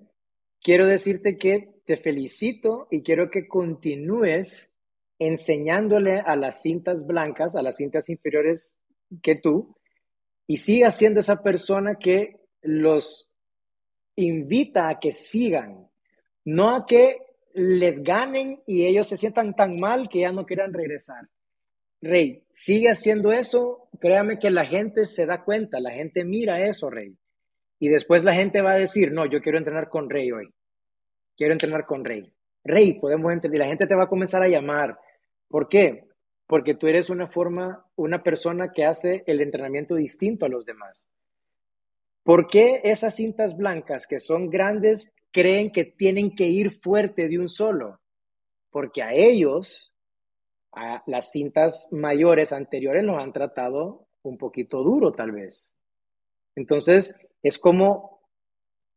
[0.60, 4.72] quiero decirte que te felicito y quiero que continúes
[5.18, 8.78] enseñándole a las cintas blancas, a las cintas inferiores
[9.22, 9.76] que tú,
[10.46, 13.32] y sigas siendo esa persona que los
[14.16, 15.88] invita a que sigan,
[16.44, 17.18] no a que
[17.54, 21.28] les ganen y ellos se sientan tan mal que ya no quieran regresar.
[22.00, 26.90] Rey, sigue haciendo eso, créame que la gente se da cuenta, la gente mira eso,
[26.90, 27.16] Rey.
[27.82, 30.54] Y después la gente va a decir, no, yo quiero entrenar con Rey hoy.
[31.36, 32.32] Quiero entrenar con Rey.
[32.62, 35.00] Rey, podemos entender, la gente te va a comenzar a llamar.
[35.48, 36.04] ¿Por qué?
[36.46, 41.08] Porque tú eres una forma, una persona que hace el entrenamiento distinto a los demás.
[42.22, 47.40] ¿Por qué esas cintas blancas que son grandes creen que tienen que ir fuerte de
[47.40, 47.98] un solo?
[48.70, 49.92] Porque a ellos,
[50.70, 55.72] a las cintas mayores anteriores, los han tratado un poquito duro tal vez.
[56.54, 58.22] Entonces, es como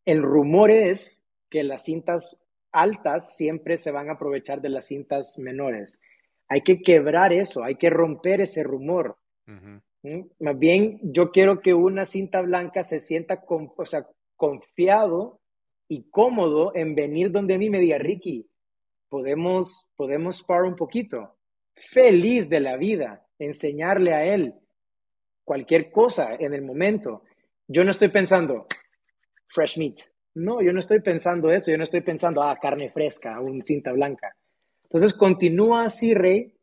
[0.06, 2.38] el rumor es que las cintas
[2.72, 6.00] altas siempre se van a aprovechar de las cintas menores.
[6.48, 9.18] Hay que quebrar eso, hay que romper ese rumor.
[9.46, 10.22] ¿Mm?
[10.40, 15.40] Más bien, yo quiero que una cinta blanca se sienta con, o sea, confiado
[15.88, 18.48] y cómodo en venir donde a mí me diga, Ricky,
[19.10, 21.38] podemos, podemos parar un poquito.
[21.76, 24.54] Feliz de la vida, enseñarle a él
[25.44, 27.24] cualquier cosa en el momento.
[27.68, 28.68] Yo no estoy pensando,
[29.48, 30.00] fresh meat.
[30.36, 33.92] No, yo no estoy pensando eso, yo no estoy pensando, ah, carne fresca, un cinta
[33.92, 34.36] blanca.
[34.84, 36.54] Entonces, continúa así, Rey.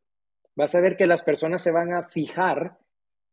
[0.54, 2.78] Vas a ver que las personas se van a fijar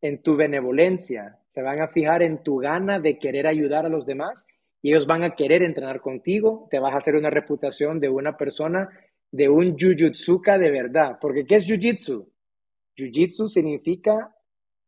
[0.01, 4.05] en tu benevolencia, se van a fijar en tu gana de querer ayudar a los
[4.05, 4.47] demás
[4.81, 8.37] y ellos van a querer entrenar contigo, te vas a hacer una reputación de una
[8.37, 8.89] persona,
[9.31, 11.17] de un jujutsuka de verdad.
[11.19, 12.31] Porque ¿qué es jujitsu?
[12.97, 14.33] Jujitsu significa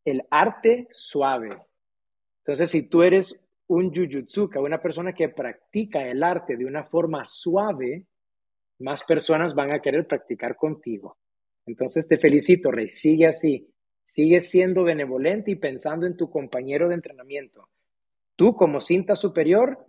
[0.06, 1.50] el arte suave.
[2.44, 7.24] Entonces, si tú eres un jujutsuka, una persona que practica el arte de una forma
[7.24, 8.06] suave,
[8.80, 11.18] más personas van a querer practicar contigo.
[11.66, 13.70] Entonces te felicito, Rey, sigue así,
[14.04, 17.70] sigue siendo benevolente y pensando en tu compañero de entrenamiento.
[18.36, 19.86] Tú como cinta superior,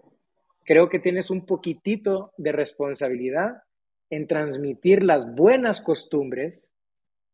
[0.65, 3.63] creo que tienes un poquitito de responsabilidad
[4.11, 6.71] en transmitir las buenas costumbres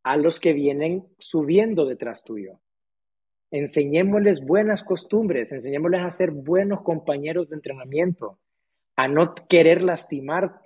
[0.04, 2.60] a los que vienen subiendo detrás tuyo.
[3.50, 8.38] Enseñémosles buenas costumbres, enseñémosles a ser buenos compañeros de entrenamiento,
[8.96, 10.60] a no querer lastimar.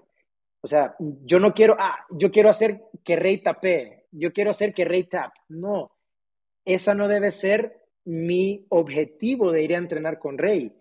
[0.61, 4.75] O sea, yo no quiero, ah, yo quiero hacer que Rey tape, yo quiero hacer
[4.75, 5.33] que Rey tap.
[5.49, 5.93] No,
[6.65, 10.73] esa no debe ser mi objetivo de ir a entrenar con Rey.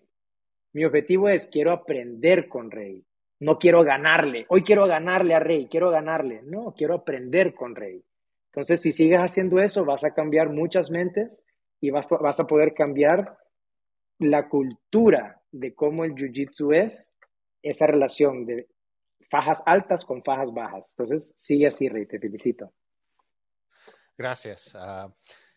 [0.74, 3.06] Mi objetivo es quiero aprender con Rey.
[3.40, 4.46] No quiero ganarle.
[4.50, 6.42] Hoy quiero ganarle a Rey, quiero ganarle.
[6.44, 8.04] No, quiero aprender con Rey.
[8.52, 11.46] Entonces, si sigues haciendo eso, vas a cambiar muchas mentes
[11.82, 13.38] y vas, vas a poder cambiar
[14.20, 17.12] la cultura de cómo el jiu-jitsu es,
[17.64, 18.70] esa relación de
[19.30, 20.94] fajas altas con fajas bajas.
[20.94, 22.72] Entonces, sigue así, Rey, te felicito.
[24.18, 24.76] Gracias.
[24.76, 25.12] Uh,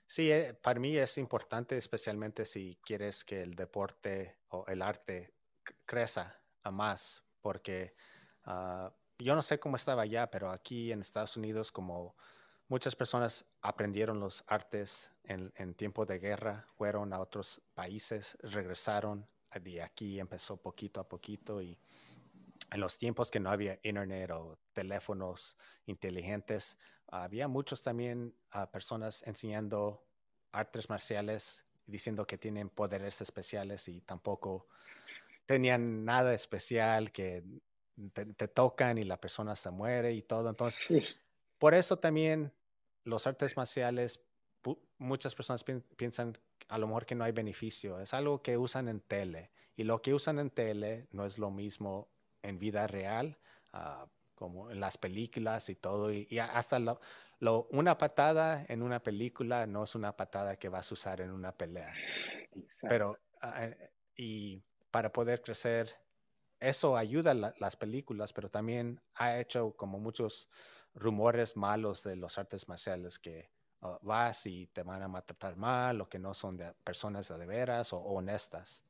[0.07, 5.35] sí, eh, para mí es importante, especialmente si quieres que el deporte o el arte
[5.85, 7.95] crezca a más, porque
[8.47, 12.17] uh, yo no sé cómo estaba allá, pero aquí en Estados Unidos, como
[12.69, 19.27] Muchas personas aprendieron los artes en, en tiempo de guerra, fueron a otros países, regresaron,
[19.61, 21.79] de aquí empezó poquito a poquito y
[22.71, 25.57] en los tiempos que no había internet o teléfonos
[25.87, 30.05] inteligentes, había muchos también uh, personas enseñando
[30.51, 34.67] artes marciales, diciendo que tienen poderes especiales y tampoco
[35.47, 37.45] tenían nada especial, que
[38.13, 40.49] te, te tocan y la persona se muere y todo.
[40.49, 41.05] Entonces, sí.
[41.59, 42.53] Por eso también
[43.05, 44.21] los artes marciales,
[44.99, 45.65] muchas personas
[45.97, 46.39] piensan
[46.69, 48.01] a lo mejor que no hay beneficio.
[48.01, 51.51] Es algo que usan en tele y lo que usan en tele no es lo
[51.51, 52.09] mismo
[52.43, 53.39] en vida real,
[53.73, 56.13] uh, como en las películas y todo.
[56.13, 57.01] Y, y hasta lo,
[57.41, 61.31] lo, una patada en una película no es una patada que vas a usar en
[61.31, 61.93] una pelea.
[62.55, 62.89] Exacto.
[62.89, 63.75] Pero, uh,
[64.17, 65.95] y para poder crecer,
[66.61, 70.49] eso ayuda a la, las películas, pero también ha hecho como muchos
[70.95, 73.51] rumores malos de los artes marciales que
[73.83, 77.47] uh, vas y te van a maltratar mal o que no son de personas de
[77.47, 78.85] veras o, honestas.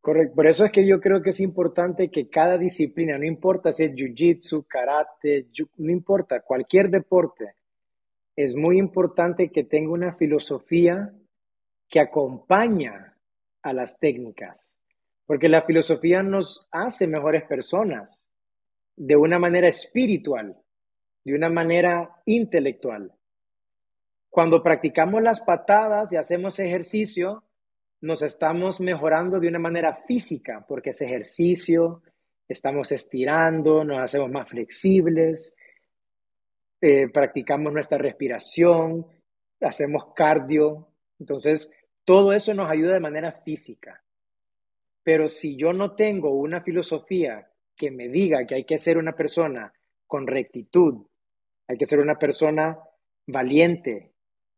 [0.00, 3.70] Correcto, por eso es que yo creo que es importante que cada disciplina, no importa
[3.70, 7.54] si es jiu-jitsu, karate, no importa, cualquier deporte,
[8.34, 11.12] es muy importante que tenga una filosofía
[11.86, 13.18] que acompaña
[13.62, 14.78] a las técnicas,
[15.26, 18.29] porque la filosofía nos hace mejores personas
[18.96, 20.56] de una manera espiritual,
[21.24, 23.12] de una manera intelectual.
[24.28, 27.44] Cuando practicamos las patadas y hacemos ejercicio,
[28.00, 32.02] nos estamos mejorando de una manera física, porque ese ejercicio,
[32.48, 35.54] estamos estirando, nos hacemos más flexibles,
[36.80, 39.06] eh, practicamos nuestra respiración,
[39.60, 40.88] hacemos cardio.
[41.18, 41.72] Entonces,
[42.04, 44.02] todo eso nos ayuda de manera física.
[45.02, 47.49] Pero si yo no tengo una filosofía
[47.80, 49.72] que me diga que hay que ser una persona
[50.06, 51.06] con rectitud,
[51.66, 52.78] hay que ser una persona
[53.26, 54.12] valiente,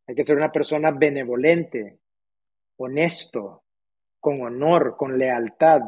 [0.08, 2.00] hay que ser una persona benevolente,
[2.78, 3.62] honesto,
[4.18, 5.82] con honor, con lealtad,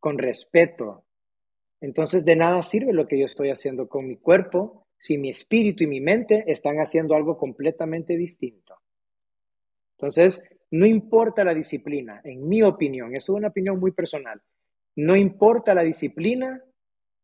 [0.00, 1.04] con respeto.
[1.82, 5.84] entonces de nada sirve lo que yo estoy haciendo con mi cuerpo si mi espíritu
[5.84, 8.80] y mi mente están haciendo algo completamente distinto.
[9.98, 14.40] Entonces, no importa la disciplina, en mi opinión, eso es una opinión muy personal,
[14.96, 16.62] no importa la disciplina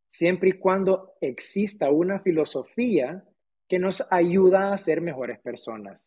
[0.06, 3.24] siempre y cuando exista una filosofía
[3.66, 6.06] que nos ayuda a ser mejores personas.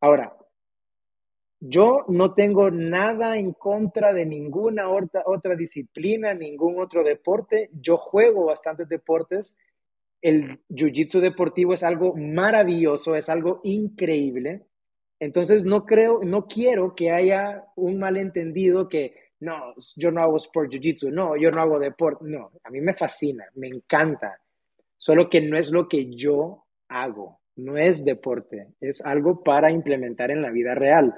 [0.00, 0.36] Ahora,
[1.58, 7.68] yo no tengo nada en contra de ninguna otra, otra disciplina, ningún otro deporte.
[7.72, 9.58] Yo juego bastantes deportes.
[10.22, 14.64] El jiu-jitsu deportivo es algo maravilloso, es algo increíble.
[15.18, 20.70] Entonces no creo, no quiero que haya un malentendido que no, yo no hago sport
[20.70, 22.24] jiu-jitsu, no, yo no hago deporte.
[22.26, 24.40] No, a mí me fascina, me encanta.
[24.96, 30.30] Solo que no es lo que yo hago, no es deporte, es algo para implementar
[30.30, 31.14] en la vida real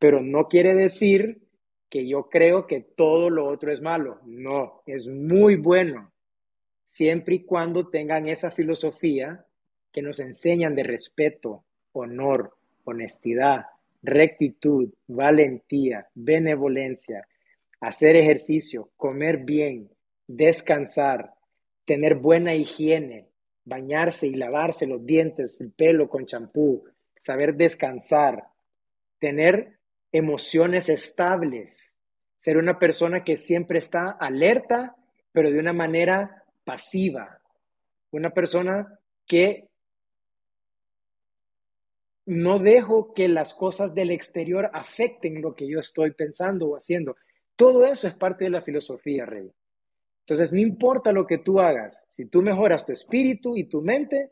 [0.00, 1.42] pero no quiere decir
[1.88, 4.18] que yo creo que todo lo otro es malo.
[4.24, 6.10] No, es muy bueno,
[6.84, 9.44] siempre y cuando tengan esa filosofía
[9.92, 13.66] que nos enseñan de respeto, honor, honestidad,
[14.02, 17.28] rectitud, valentía, benevolencia,
[17.80, 19.90] hacer ejercicio, comer bien,
[20.26, 21.34] descansar,
[21.84, 23.28] tener buena higiene,
[23.64, 26.84] bañarse y lavarse los dientes, el pelo con champú,
[27.18, 28.44] saber descansar,
[29.18, 29.78] tener
[30.12, 31.96] emociones estables,
[32.36, 34.96] ser una persona que siempre está alerta,
[35.32, 37.40] pero de una manera pasiva,
[38.10, 39.68] una persona que
[42.26, 47.16] no dejo que las cosas del exterior afecten lo que yo estoy pensando o haciendo.
[47.60, 49.52] Todo eso es parte de la filosofía, Rey.
[50.20, 54.30] Entonces, no importa lo que tú hagas, si tú mejoras tu espíritu y tu mente,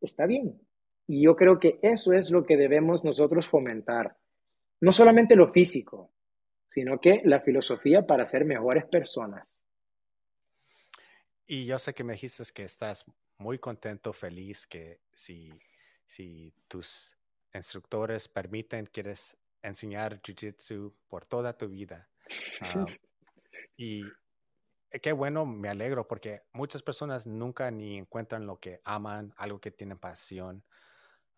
[0.00, 0.60] está bien.
[1.06, 4.14] Y yo creo que eso es lo que debemos nosotros fomentar
[4.80, 6.12] no solamente lo físico,
[6.68, 9.56] sino que la filosofía para ser mejores personas.
[11.46, 13.04] Y yo sé que me dijiste que estás
[13.38, 15.50] muy contento, feliz, que si,
[16.06, 17.16] si tus
[17.54, 22.08] instructores permiten, quieres enseñar Jiu-Jitsu por toda tu vida.
[22.60, 22.86] Ah,
[23.76, 24.02] y
[25.02, 29.70] qué bueno, me alegro porque muchas personas nunca ni encuentran lo que aman, algo que
[29.70, 30.64] tienen pasión.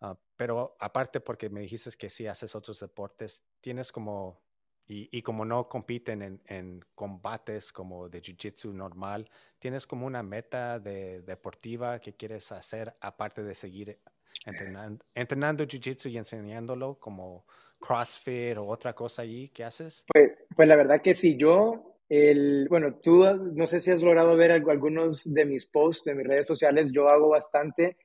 [0.01, 4.41] Ah, pero aparte, porque me dijiste que si haces otros deportes, tienes como,
[4.87, 9.29] y, como no compiten en, combates como de jiu-jitsu normal,
[9.59, 14.01] tienes como una meta de, deportiva que quieres hacer aparte de seguir
[14.45, 17.45] entrenando, entrenando jiu-jitsu y enseñándolo como
[17.79, 20.05] CrossFit o otra cosa allí que haces?
[20.11, 23.23] Pues, pues la verdad que sí, yo, el, bueno, tú
[23.53, 27.07] no sé si has logrado ver algunos de mis posts de mis redes sociales, yo
[27.07, 27.97] hago bastante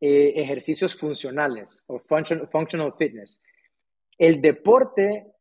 [0.00, 3.42] eh, ejercicios funcionales o functional fitness.
[4.18, 5.32] El deporte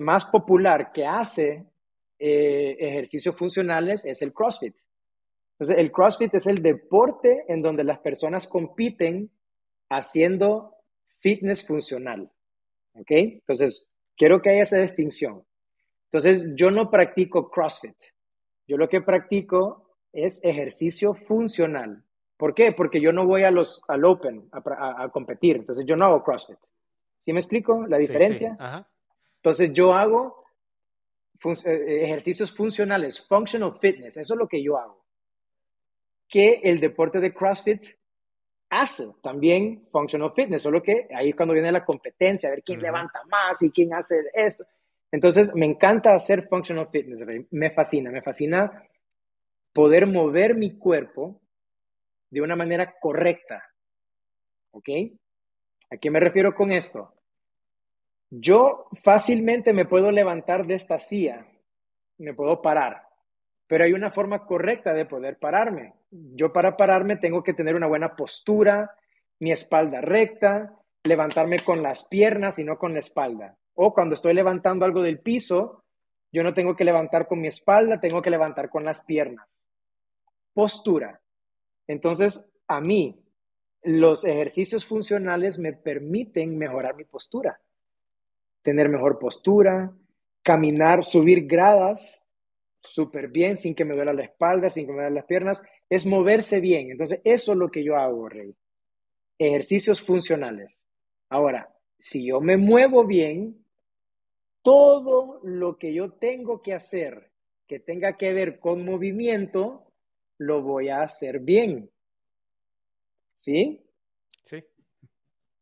[0.00, 1.64] más popular que hace
[2.18, 4.76] eh, ejercicios funcionales es el CrossFit.
[5.54, 9.30] Entonces, el CrossFit es el deporte en donde las personas compiten
[9.88, 10.76] haciendo
[11.20, 12.30] fitness funcional.
[12.94, 13.10] ¿Ok?
[13.10, 15.44] Entonces, quiero que haya esa distinción.
[16.14, 17.96] Entonces, yo no practico CrossFit.
[18.68, 22.04] Yo lo que practico es ejercicio funcional.
[22.36, 22.70] ¿Por qué?
[22.70, 26.58] Porque yo no voy a los, al Open a, competir, entonces yo no hago CrossFit.
[27.18, 28.56] ¿Sí me explico la diferencia?
[29.38, 30.44] Entonces yo hago
[31.64, 35.04] eh, ejercicios funcionales, functional fitness, eso es lo que yo hago.
[36.28, 37.86] Que el deporte de CrossFit
[38.70, 42.80] hace también functional fitness, solo que ahí es cuando viene la competencia, a ver quién
[42.80, 44.64] levanta más y quién hace esto.
[45.14, 48.82] Entonces, me encanta hacer functional fitness, me fascina, me fascina
[49.72, 51.40] poder mover mi cuerpo
[52.30, 53.62] de una manera correcta.
[54.72, 54.88] ¿Ok?
[55.92, 57.14] ¿A qué me refiero con esto?
[58.28, 61.46] Yo fácilmente me puedo levantar de esta silla,
[62.18, 63.06] me puedo parar,
[63.68, 65.94] pero hay una forma correcta de poder pararme.
[66.10, 68.90] Yo para pararme tengo que tener una buena postura,
[69.38, 73.56] mi espalda recta, levantarme con las piernas y no con la espalda.
[73.74, 75.84] O cuando estoy levantando algo del piso,
[76.32, 79.68] yo no tengo que levantar con mi espalda, tengo que levantar con las piernas.
[80.52, 81.20] Postura.
[81.86, 83.22] Entonces, a mí,
[83.82, 87.60] los ejercicios funcionales me permiten mejorar mi postura,
[88.62, 89.92] tener mejor postura,
[90.42, 92.24] caminar, subir gradas
[92.80, 96.06] súper bien sin que me duela la espalda, sin que me duela las piernas, es
[96.06, 96.90] moverse bien.
[96.90, 98.54] Entonces, eso es lo que yo hago, Rey.
[99.38, 100.82] Ejercicios funcionales.
[101.28, 103.63] Ahora, si yo me muevo bien,
[104.64, 107.30] todo lo que yo tengo que hacer
[107.68, 109.92] que tenga que ver con movimiento,
[110.38, 111.90] lo voy a hacer bien.
[113.34, 113.86] ¿Sí?
[114.42, 114.64] Sí.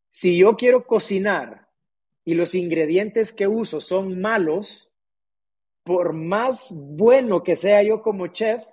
[0.09, 1.69] Si yo quiero cocinar
[2.25, 4.95] y los ingredientes que uso son malos,
[5.83, 8.65] por más bueno que sea yo como chef,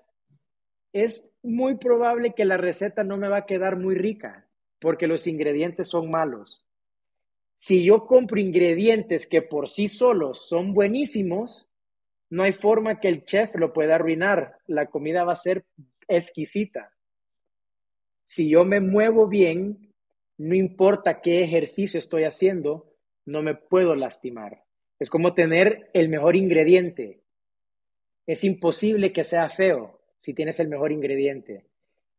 [0.92, 4.48] es muy probable que la receta no me va a quedar muy rica
[4.80, 6.66] porque los ingredientes son malos.
[7.62, 11.70] Si yo compro ingredientes que por sí solos son buenísimos,
[12.30, 14.56] no hay forma que el chef lo pueda arruinar.
[14.66, 15.66] La comida va a ser
[16.08, 16.96] exquisita.
[18.24, 19.92] Si yo me muevo bien,
[20.38, 22.94] no importa qué ejercicio estoy haciendo,
[23.26, 24.64] no me puedo lastimar.
[24.98, 27.20] Es como tener el mejor ingrediente.
[28.26, 31.66] Es imposible que sea feo si tienes el mejor ingrediente.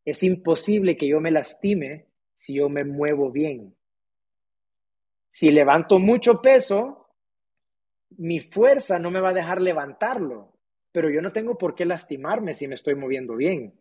[0.05, 3.75] Es imposible que yo me lastime si yo me muevo bien.
[5.31, 7.07] Si levanto mucho peso,
[8.17, 10.53] mi fuerza no me va a dejar levantarlo,
[10.91, 13.73] pero yo no tengo por qué lastimarme si me estoy moviendo bien.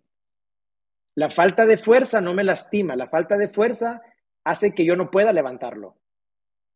[1.16, 4.00] La falta de fuerza no me lastima, la falta de fuerza
[4.44, 5.96] hace que yo no pueda levantarlo.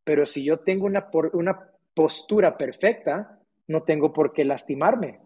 [0.03, 5.21] Pero si yo tengo una, una postura perfecta, no tengo por qué lastimarme.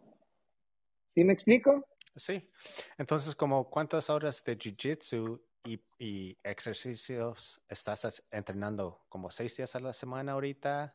[1.07, 1.87] ¿Sí me explico?
[2.15, 2.51] Sí.
[2.99, 9.05] Entonces, como cuántas horas de Jiu-Jitsu y, ejercicios estás entrenando?
[9.09, 10.95] ¿Como seis días a la semana ahorita?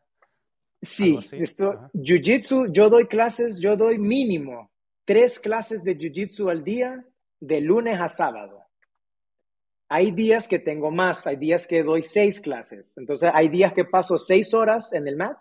[0.81, 4.71] Sí, esto, Jiu-Jitsu, yo doy clases, yo doy mínimo
[5.05, 7.05] tres clases de Jiu-Jitsu al día,
[7.39, 8.61] de lunes a sábado.
[9.89, 12.97] Hay días que tengo más, hay días que doy seis clases.
[12.97, 15.37] Entonces, hay días que paso seis horas en el mat,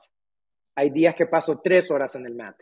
[0.75, 2.57] hay días que paso tres horas en el mat.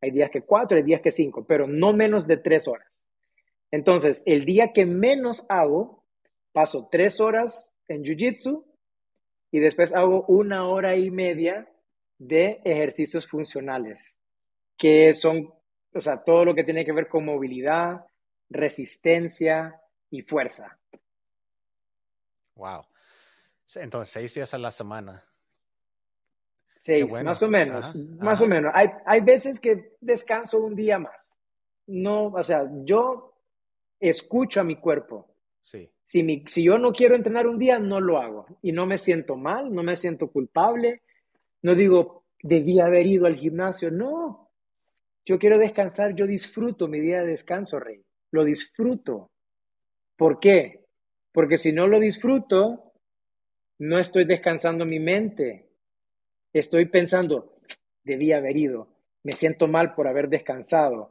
[0.00, 3.03] Hay días que cuatro, hay días que cinco, pero no menos de tres horas.
[3.74, 6.04] Entonces, el día que menos hago,
[6.52, 8.64] paso tres horas en Jiu-Jitsu
[9.50, 11.68] y después hago una hora y media
[12.16, 14.16] de ejercicios funcionales,
[14.78, 15.52] que son,
[15.92, 18.06] o sea, todo lo que tiene que ver con movilidad,
[18.48, 20.78] resistencia y fuerza.
[22.54, 22.86] Wow.
[23.74, 25.24] Entonces, seis días a la semana.
[26.76, 28.70] Seis, más o menos, más o menos.
[28.72, 31.36] Hay, hay veces que descanso un día más.
[31.88, 33.33] No, o sea, yo
[34.08, 35.34] escucho a mi cuerpo.
[35.62, 35.90] Sí.
[36.02, 38.46] Si, mi, si yo no quiero entrenar un día, no lo hago.
[38.62, 41.02] Y no me siento mal, no me siento culpable.
[41.62, 43.90] No digo, debí haber ido al gimnasio.
[43.90, 44.50] No.
[45.24, 48.04] Yo quiero descansar, yo disfruto mi día de descanso, Rey.
[48.30, 49.30] Lo disfruto.
[50.16, 50.84] ¿Por qué?
[51.32, 52.92] Porque si no lo disfruto,
[53.78, 55.70] no estoy descansando mi mente.
[56.52, 57.58] Estoy pensando,
[58.04, 58.88] debí haber ido.
[59.22, 61.10] Me siento mal por haber descansado.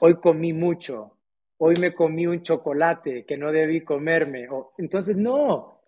[0.00, 1.16] Hoy comí mucho
[1.58, 4.48] hoy me comí un chocolate que no debí comerme.
[4.78, 5.82] entonces, no,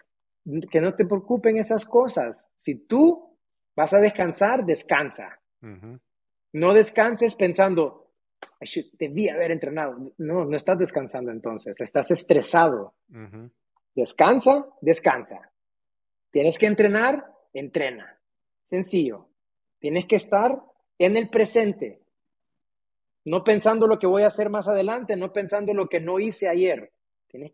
[0.70, 2.52] que no te preocupen esas cosas.
[2.56, 3.38] Si tú
[3.74, 5.40] vas a descansar, descansa.
[6.52, 8.12] No descanses pensando,
[8.98, 10.14] debí haber entrenado.
[10.18, 12.94] No, no estás descansando entonces, estás estresado.
[13.94, 15.52] Descansa, descansa.
[16.30, 18.20] Tienes que entrenar, entrena.
[18.62, 19.30] Sencillo.
[19.78, 20.62] Tienes que estar
[20.98, 22.05] en el presente
[23.26, 26.48] no pensando lo que voy a hacer más adelante, no pensando lo que no hice
[26.48, 26.92] ayer.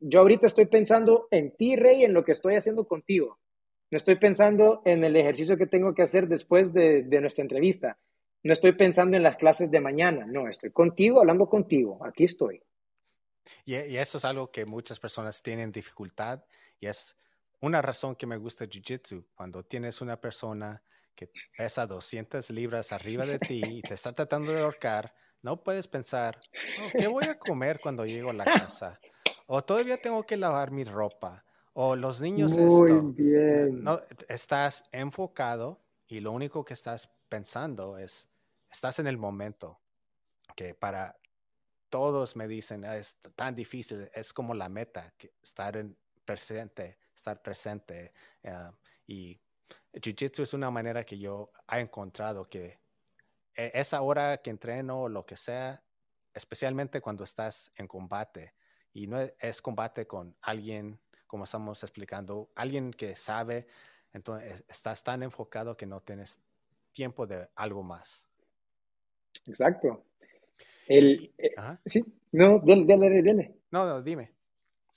[0.01, 3.41] Yo ahorita estoy pensando en ti, Rey, en lo que estoy haciendo contigo.
[3.91, 7.99] No estoy pensando en el ejercicio que tengo que hacer después de, nuestra entrevista.
[8.43, 10.27] No estoy pensando en las clases de mañana.
[10.27, 12.05] No, estoy contigo, hablando contigo.
[12.05, 12.63] Aquí estoy.
[13.65, 16.45] Y, y eso es algo que muchas personas tienen dificultad
[16.81, 17.17] y es
[17.61, 19.25] una razón que me gusta Jiu-Jitsu.
[19.35, 20.83] Cuando tienes una persona
[21.15, 25.89] que pesa 200 libras arriba de ti y te está tratando de ahorcar, no puedes
[25.89, 26.41] pensar,
[26.81, 28.99] oh, ¿qué voy a comer cuando llego a la casa?
[29.47, 31.45] O todavía tengo que lavar mi ropa.
[31.75, 33.83] O los niños Muy Bien.
[33.83, 38.29] No, estás enfocado y lo único que estás pensando es,
[38.71, 39.81] estás en el momento.
[40.55, 41.17] Que para
[41.89, 46.99] todos me dicen, ah, es tan difícil, es como la meta, que estar en presente,
[47.15, 48.13] estar presente.
[48.45, 48.73] Ah,
[49.07, 49.41] y
[49.95, 52.82] Jiu-Jitsu es una manera que yo he encontrado que e,
[53.55, 55.83] esa hora que entreno o lo que sea,
[56.35, 58.55] especialmente cuando estás en combate
[58.93, 63.67] y no es, combate con alguien, como estamos explicando, alguien que sabe,
[64.13, 66.39] entonces estás tan enfocado que no tienes
[66.93, 68.27] tiempo de algo más.
[69.47, 70.05] Exacto.
[70.87, 71.55] El, eh,
[71.87, 73.55] sí, no, dele, dele, dele.
[73.71, 74.33] No, no, dime.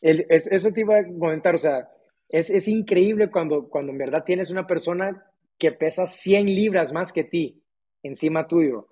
[0.01, 1.89] El, es, eso te iba a comentar, o sea,
[2.27, 5.25] es, es increíble cuando, cuando en verdad tienes una persona
[5.57, 7.64] que pesa 100 libras más que ti
[8.07, 8.89] encima tuyo.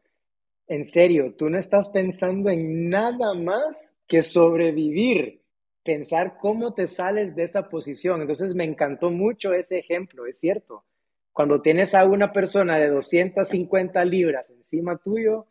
[0.68, 5.44] En serio, tú no estás pensando en nada más que sobrevivir,
[5.84, 8.22] pensar cómo te sales de esa posición.
[8.22, 10.86] Entonces me encantó mucho ese ejemplo, es cierto.
[11.32, 15.48] Cuando tienes a una persona de 250 libras encima tuyo,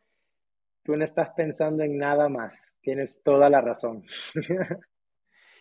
[0.82, 2.76] tú no estás pensando en nada más.
[2.80, 4.04] Tienes toda la razón.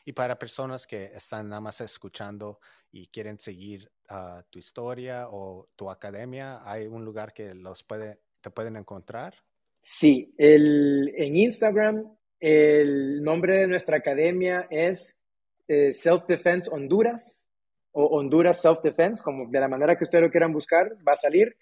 [0.06, 2.60] y para personas que están nada más escuchando
[2.92, 8.20] y quieren seguir uh, tu historia o tu academia, ¿hay un lugar que los puede,
[8.42, 9.36] te pueden encontrar?
[9.80, 15.22] Sí, el, en Instagram el nombre de nuestra academia es
[15.68, 17.48] eh, Self Defense Honduras
[17.92, 21.18] o Honduras Self Defense, como de la manera que ustedes lo quieran buscar, va a
[21.18, 21.56] salir.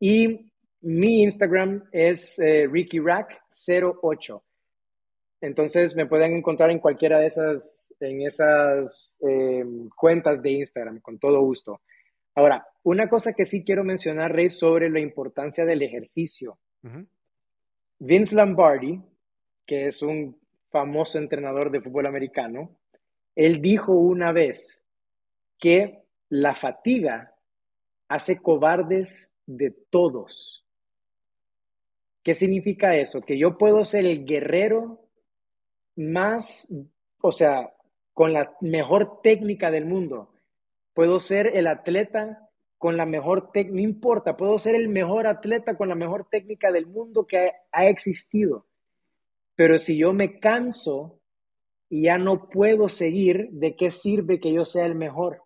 [0.00, 4.42] Y mi Instagram es eh, RickyRack08.
[5.42, 9.64] Entonces me pueden encontrar en cualquiera de esas, en esas eh,
[9.96, 11.82] cuentas de Instagram, con todo gusto.
[12.36, 16.58] Ahora, una cosa que sí quiero mencionar, Rey, sobre la importancia del ejercicio.
[17.98, 19.02] Vince Lombardi,
[19.66, 20.40] que es un
[20.70, 22.78] famoso entrenador de fútbol americano,
[23.34, 24.80] él dijo una vez
[25.58, 27.34] que la fatiga
[28.08, 30.64] hace cobardes de todos.
[32.22, 33.22] ¿Qué significa eso?
[33.22, 35.02] Que yo puedo ser el guerrero
[35.96, 36.68] más,
[37.20, 37.72] o sea,
[38.12, 40.34] con la mejor técnica del mundo.
[40.94, 45.76] Puedo ser el atleta con la mejor técnica, no importa, puedo ser el mejor atleta
[45.76, 48.66] con la mejor técnica del mundo que ha existido.
[49.54, 51.20] Pero si yo me canso
[51.88, 55.42] y ya no puedo seguir, ¿de qué sirve que yo sea el mejor?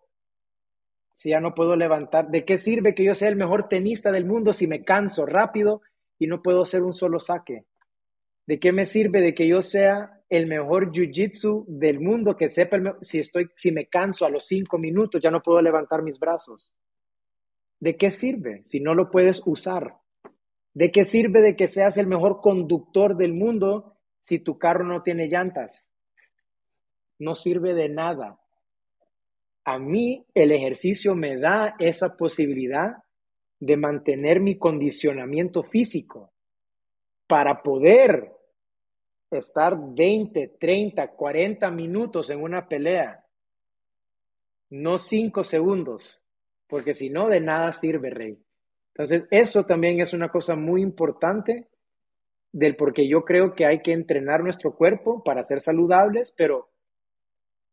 [1.13, 4.25] Si ya no puedo levantar, ¿de qué sirve que yo sea el mejor tenista del
[4.25, 5.81] mundo si me canso rápido
[6.17, 7.65] y no puedo hacer un solo saque?
[8.45, 12.77] ¿De qué me sirve de que yo sea el mejor jiu-jitsu del mundo, que sepa
[13.01, 16.75] si estoy, si me canso a los cinco minutos, ya no puedo levantar mis brazos?
[17.79, 19.95] ¿De qué sirve si no lo puedes usar?
[20.73, 25.01] ¿De qué sirve de que seas el mejor conductor del mundo si tu carro no
[25.01, 25.91] tiene llantas?
[27.19, 28.39] No sirve de nada.
[29.63, 32.97] A mí el ejercicio me da esa posibilidad
[33.59, 36.31] de mantener mi condicionamiento físico
[37.27, 38.36] para poder
[39.31, 43.25] estar 20, 30, 40 minutos en una pelea,
[44.69, 46.27] no 5 segundos,
[46.67, 48.37] porque si no, de nada sirve, Rey.
[48.93, 51.69] Entonces, eso también es una cosa muy importante
[52.51, 56.71] del porque yo creo que hay que entrenar nuestro cuerpo para ser saludables, pero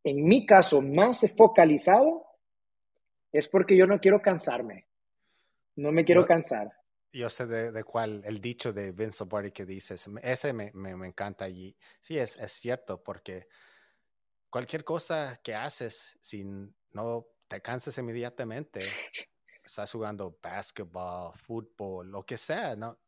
[0.03, 2.27] en mi caso más focalizado
[3.33, 4.87] es porque yo no quiero cansarme.
[5.77, 6.71] No me quiero cansar.
[7.15, 11.49] Yo sé de, cuál, el dicho de Vince Lombardi que dices, ese me, me, encanta
[11.49, 13.47] y sí, es, es cierto, porque
[14.51, 16.45] cualquier cosa que haces, si
[16.91, 18.81] no te cansas inmediatamente,
[19.62, 22.99] estás jugando básquetbol, fútbol, lo que sea, no,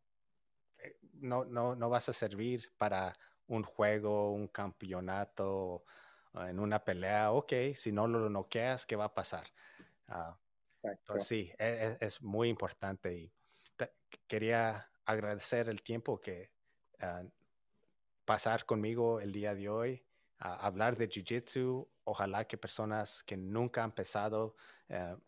[0.78, 3.12] eh, no, no, no vas a servir para
[3.48, 5.84] un juego, un campeonato,
[6.32, 9.46] en una pelea, ok, si no lo noqueas, ¿qué va a pasar?
[10.08, 13.32] Uh, sí, es, es, muy importante y
[14.26, 16.50] quería agradecer el tiempo que
[17.02, 17.28] uh,
[18.24, 20.04] pasar conmigo el día de hoy,
[20.38, 21.88] a hablar de Jiu-Jitsu.
[22.04, 24.56] Ojalá que personas que nunca han empezado,
[24.90, 25.18] uh,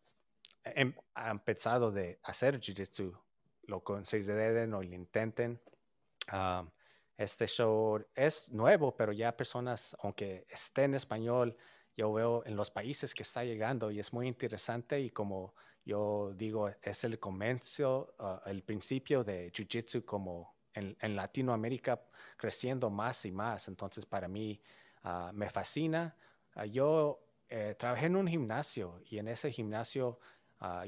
[0.65, 3.19] em, han empezado de hacer Jiu-Jitsu,
[3.63, 5.61] lo consideren o lo intenten.
[6.33, 6.71] Um,
[7.17, 11.57] este show es nuevo, pero ya personas, aunque esté en español,
[11.97, 15.55] yo veo en los países que está llegando y es muy interesante y como
[15.89, 21.99] yo digo, es el comienzo, ah, el principio de Jiu-Jitsu como en, Latinoamérica
[22.37, 23.69] creciendo más y más.
[23.69, 24.61] Entonces, para mí
[25.05, 26.15] ah, me fascina.
[26.53, 27.19] Ah, yo
[27.49, 30.19] eh, trabajé en un gimnasio y en ese gimnasio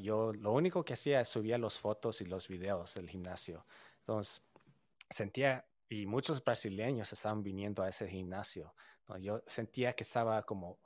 [0.03, 3.65] yo lo único que hacía es subía las fotos y los videos del gimnasio.
[4.01, 4.43] Entonces,
[5.09, 8.75] sentía y muchos brasileños estaban viniendo a ese gimnasio.
[9.21, 10.79] Yo sentía que estaba como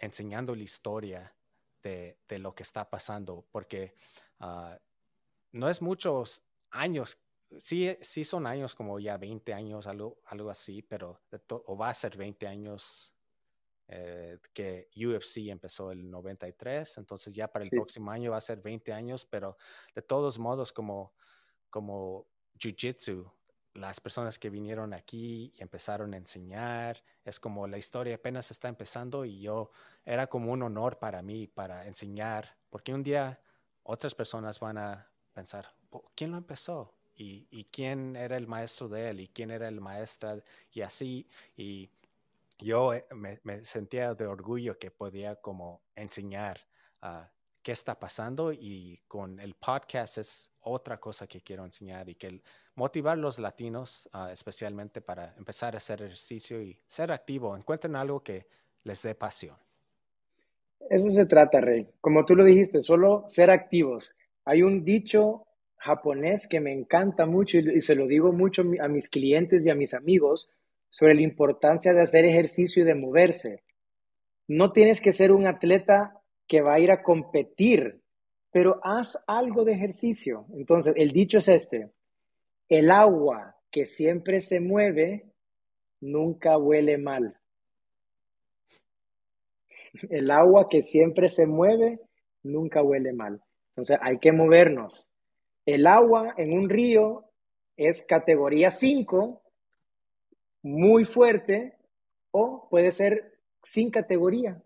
[0.00, 1.32] enseñando la historia
[1.82, 3.94] de, de, lo que está pasando, porque
[4.40, 4.76] uh,
[5.52, 7.18] no es muchos años,
[7.58, 11.94] sí, sí son años como ya 20 años, algo, algo así, pero o va a
[11.94, 13.12] ser 20 años
[13.88, 18.60] eh, que UFC empezó el 93, entonces ya para el próximo año va a ser
[18.60, 19.56] 20 años, pero
[19.94, 21.12] de todos modos como,
[21.70, 23.32] como Jiu-Jitsu
[23.74, 28.68] las personas que vinieron aquí y empezaron a enseñar, es como la historia apenas está
[28.68, 29.70] empezando y yo
[30.04, 33.40] era como un honor para mí para enseñar, porque un día
[33.82, 36.94] otras personas van a pensar, oh, ¿quién lo empezó?
[37.22, 40.42] Y, quién era el maestro de él y quién era el maestro
[40.72, 41.28] y así.
[41.54, 41.90] Y
[42.58, 46.66] yo eh, me, sentía de orgullo que podía como enseñar
[47.02, 47.26] uh,
[47.62, 52.42] qué está pasando y con el podcast es otra cosa que quiero enseñar y que
[52.80, 58.22] motivar los latinos ah, especialmente para empezar a hacer ejercicio y ser activo, encuentren algo
[58.22, 58.46] que
[58.84, 59.56] les dé pasión.
[60.88, 61.86] Eso se trata, Rey.
[62.00, 64.16] Como tú lo dijiste, solo ser activos.
[64.46, 69.08] Hay un dicho japonés que me encanta mucho y se lo digo mucho a mis
[69.10, 70.48] clientes y a mis amigos
[70.88, 73.62] sobre la importancia de hacer ejercicio y de moverse.
[74.48, 76.14] No tienes que ser un atleta
[76.48, 78.00] que va a ir a competir,
[78.50, 80.46] pero haz algo de ejercicio.
[80.54, 81.90] Entonces, el dicho es este,
[82.70, 85.28] el agua que siempre se mueve
[86.00, 87.36] nunca huele mal.
[90.08, 92.00] El agua que siempre se mueve
[92.44, 93.42] nunca huele mal.
[93.70, 95.10] Entonces hay que movernos.
[95.66, 97.24] El agua en un río
[97.76, 99.42] es categoría 5,
[100.62, 101.76] muy fuerte,
[102.30, 104.62] o puede ser sin categoría,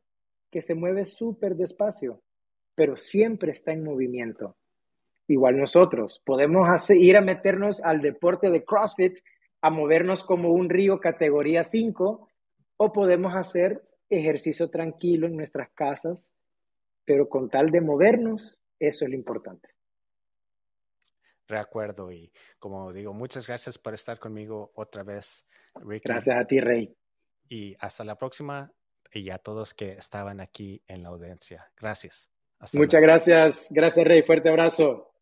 [0.50, 2.22] que se mueve súper despacio,
[2.74, 4.57] pero siempre está en movimiento.
[5.26, 9.18] Igual nosotros podemos ir a meternos al deporte de CrossFit,
[9.62, 12.28] a movernos como un río categoría 5,
[12.76, 16.32] o podemos hacer ejercicio tranquilo en nuestras casas,
[17.04, 19.68] pero con tal de movernos, eso es lo importante.
[21.46, 26.08] Recuerdo y como digo, muchas gracias por estar conmigo otra vez, Ricky.
[26.08, 26.94] Gracias a ti, Rey.
[27.48, 28.72] Y hasta la próxima
[29.12, 31.70] y a todos que estaban aquí en la audiencia.
[31.76, 32.30] Gracias.
[32.72, 33.68] Muchas gracias.
[33.70, 34.22] Gracias, Rey.
[34.22, 35.13] Fuerte abrazo.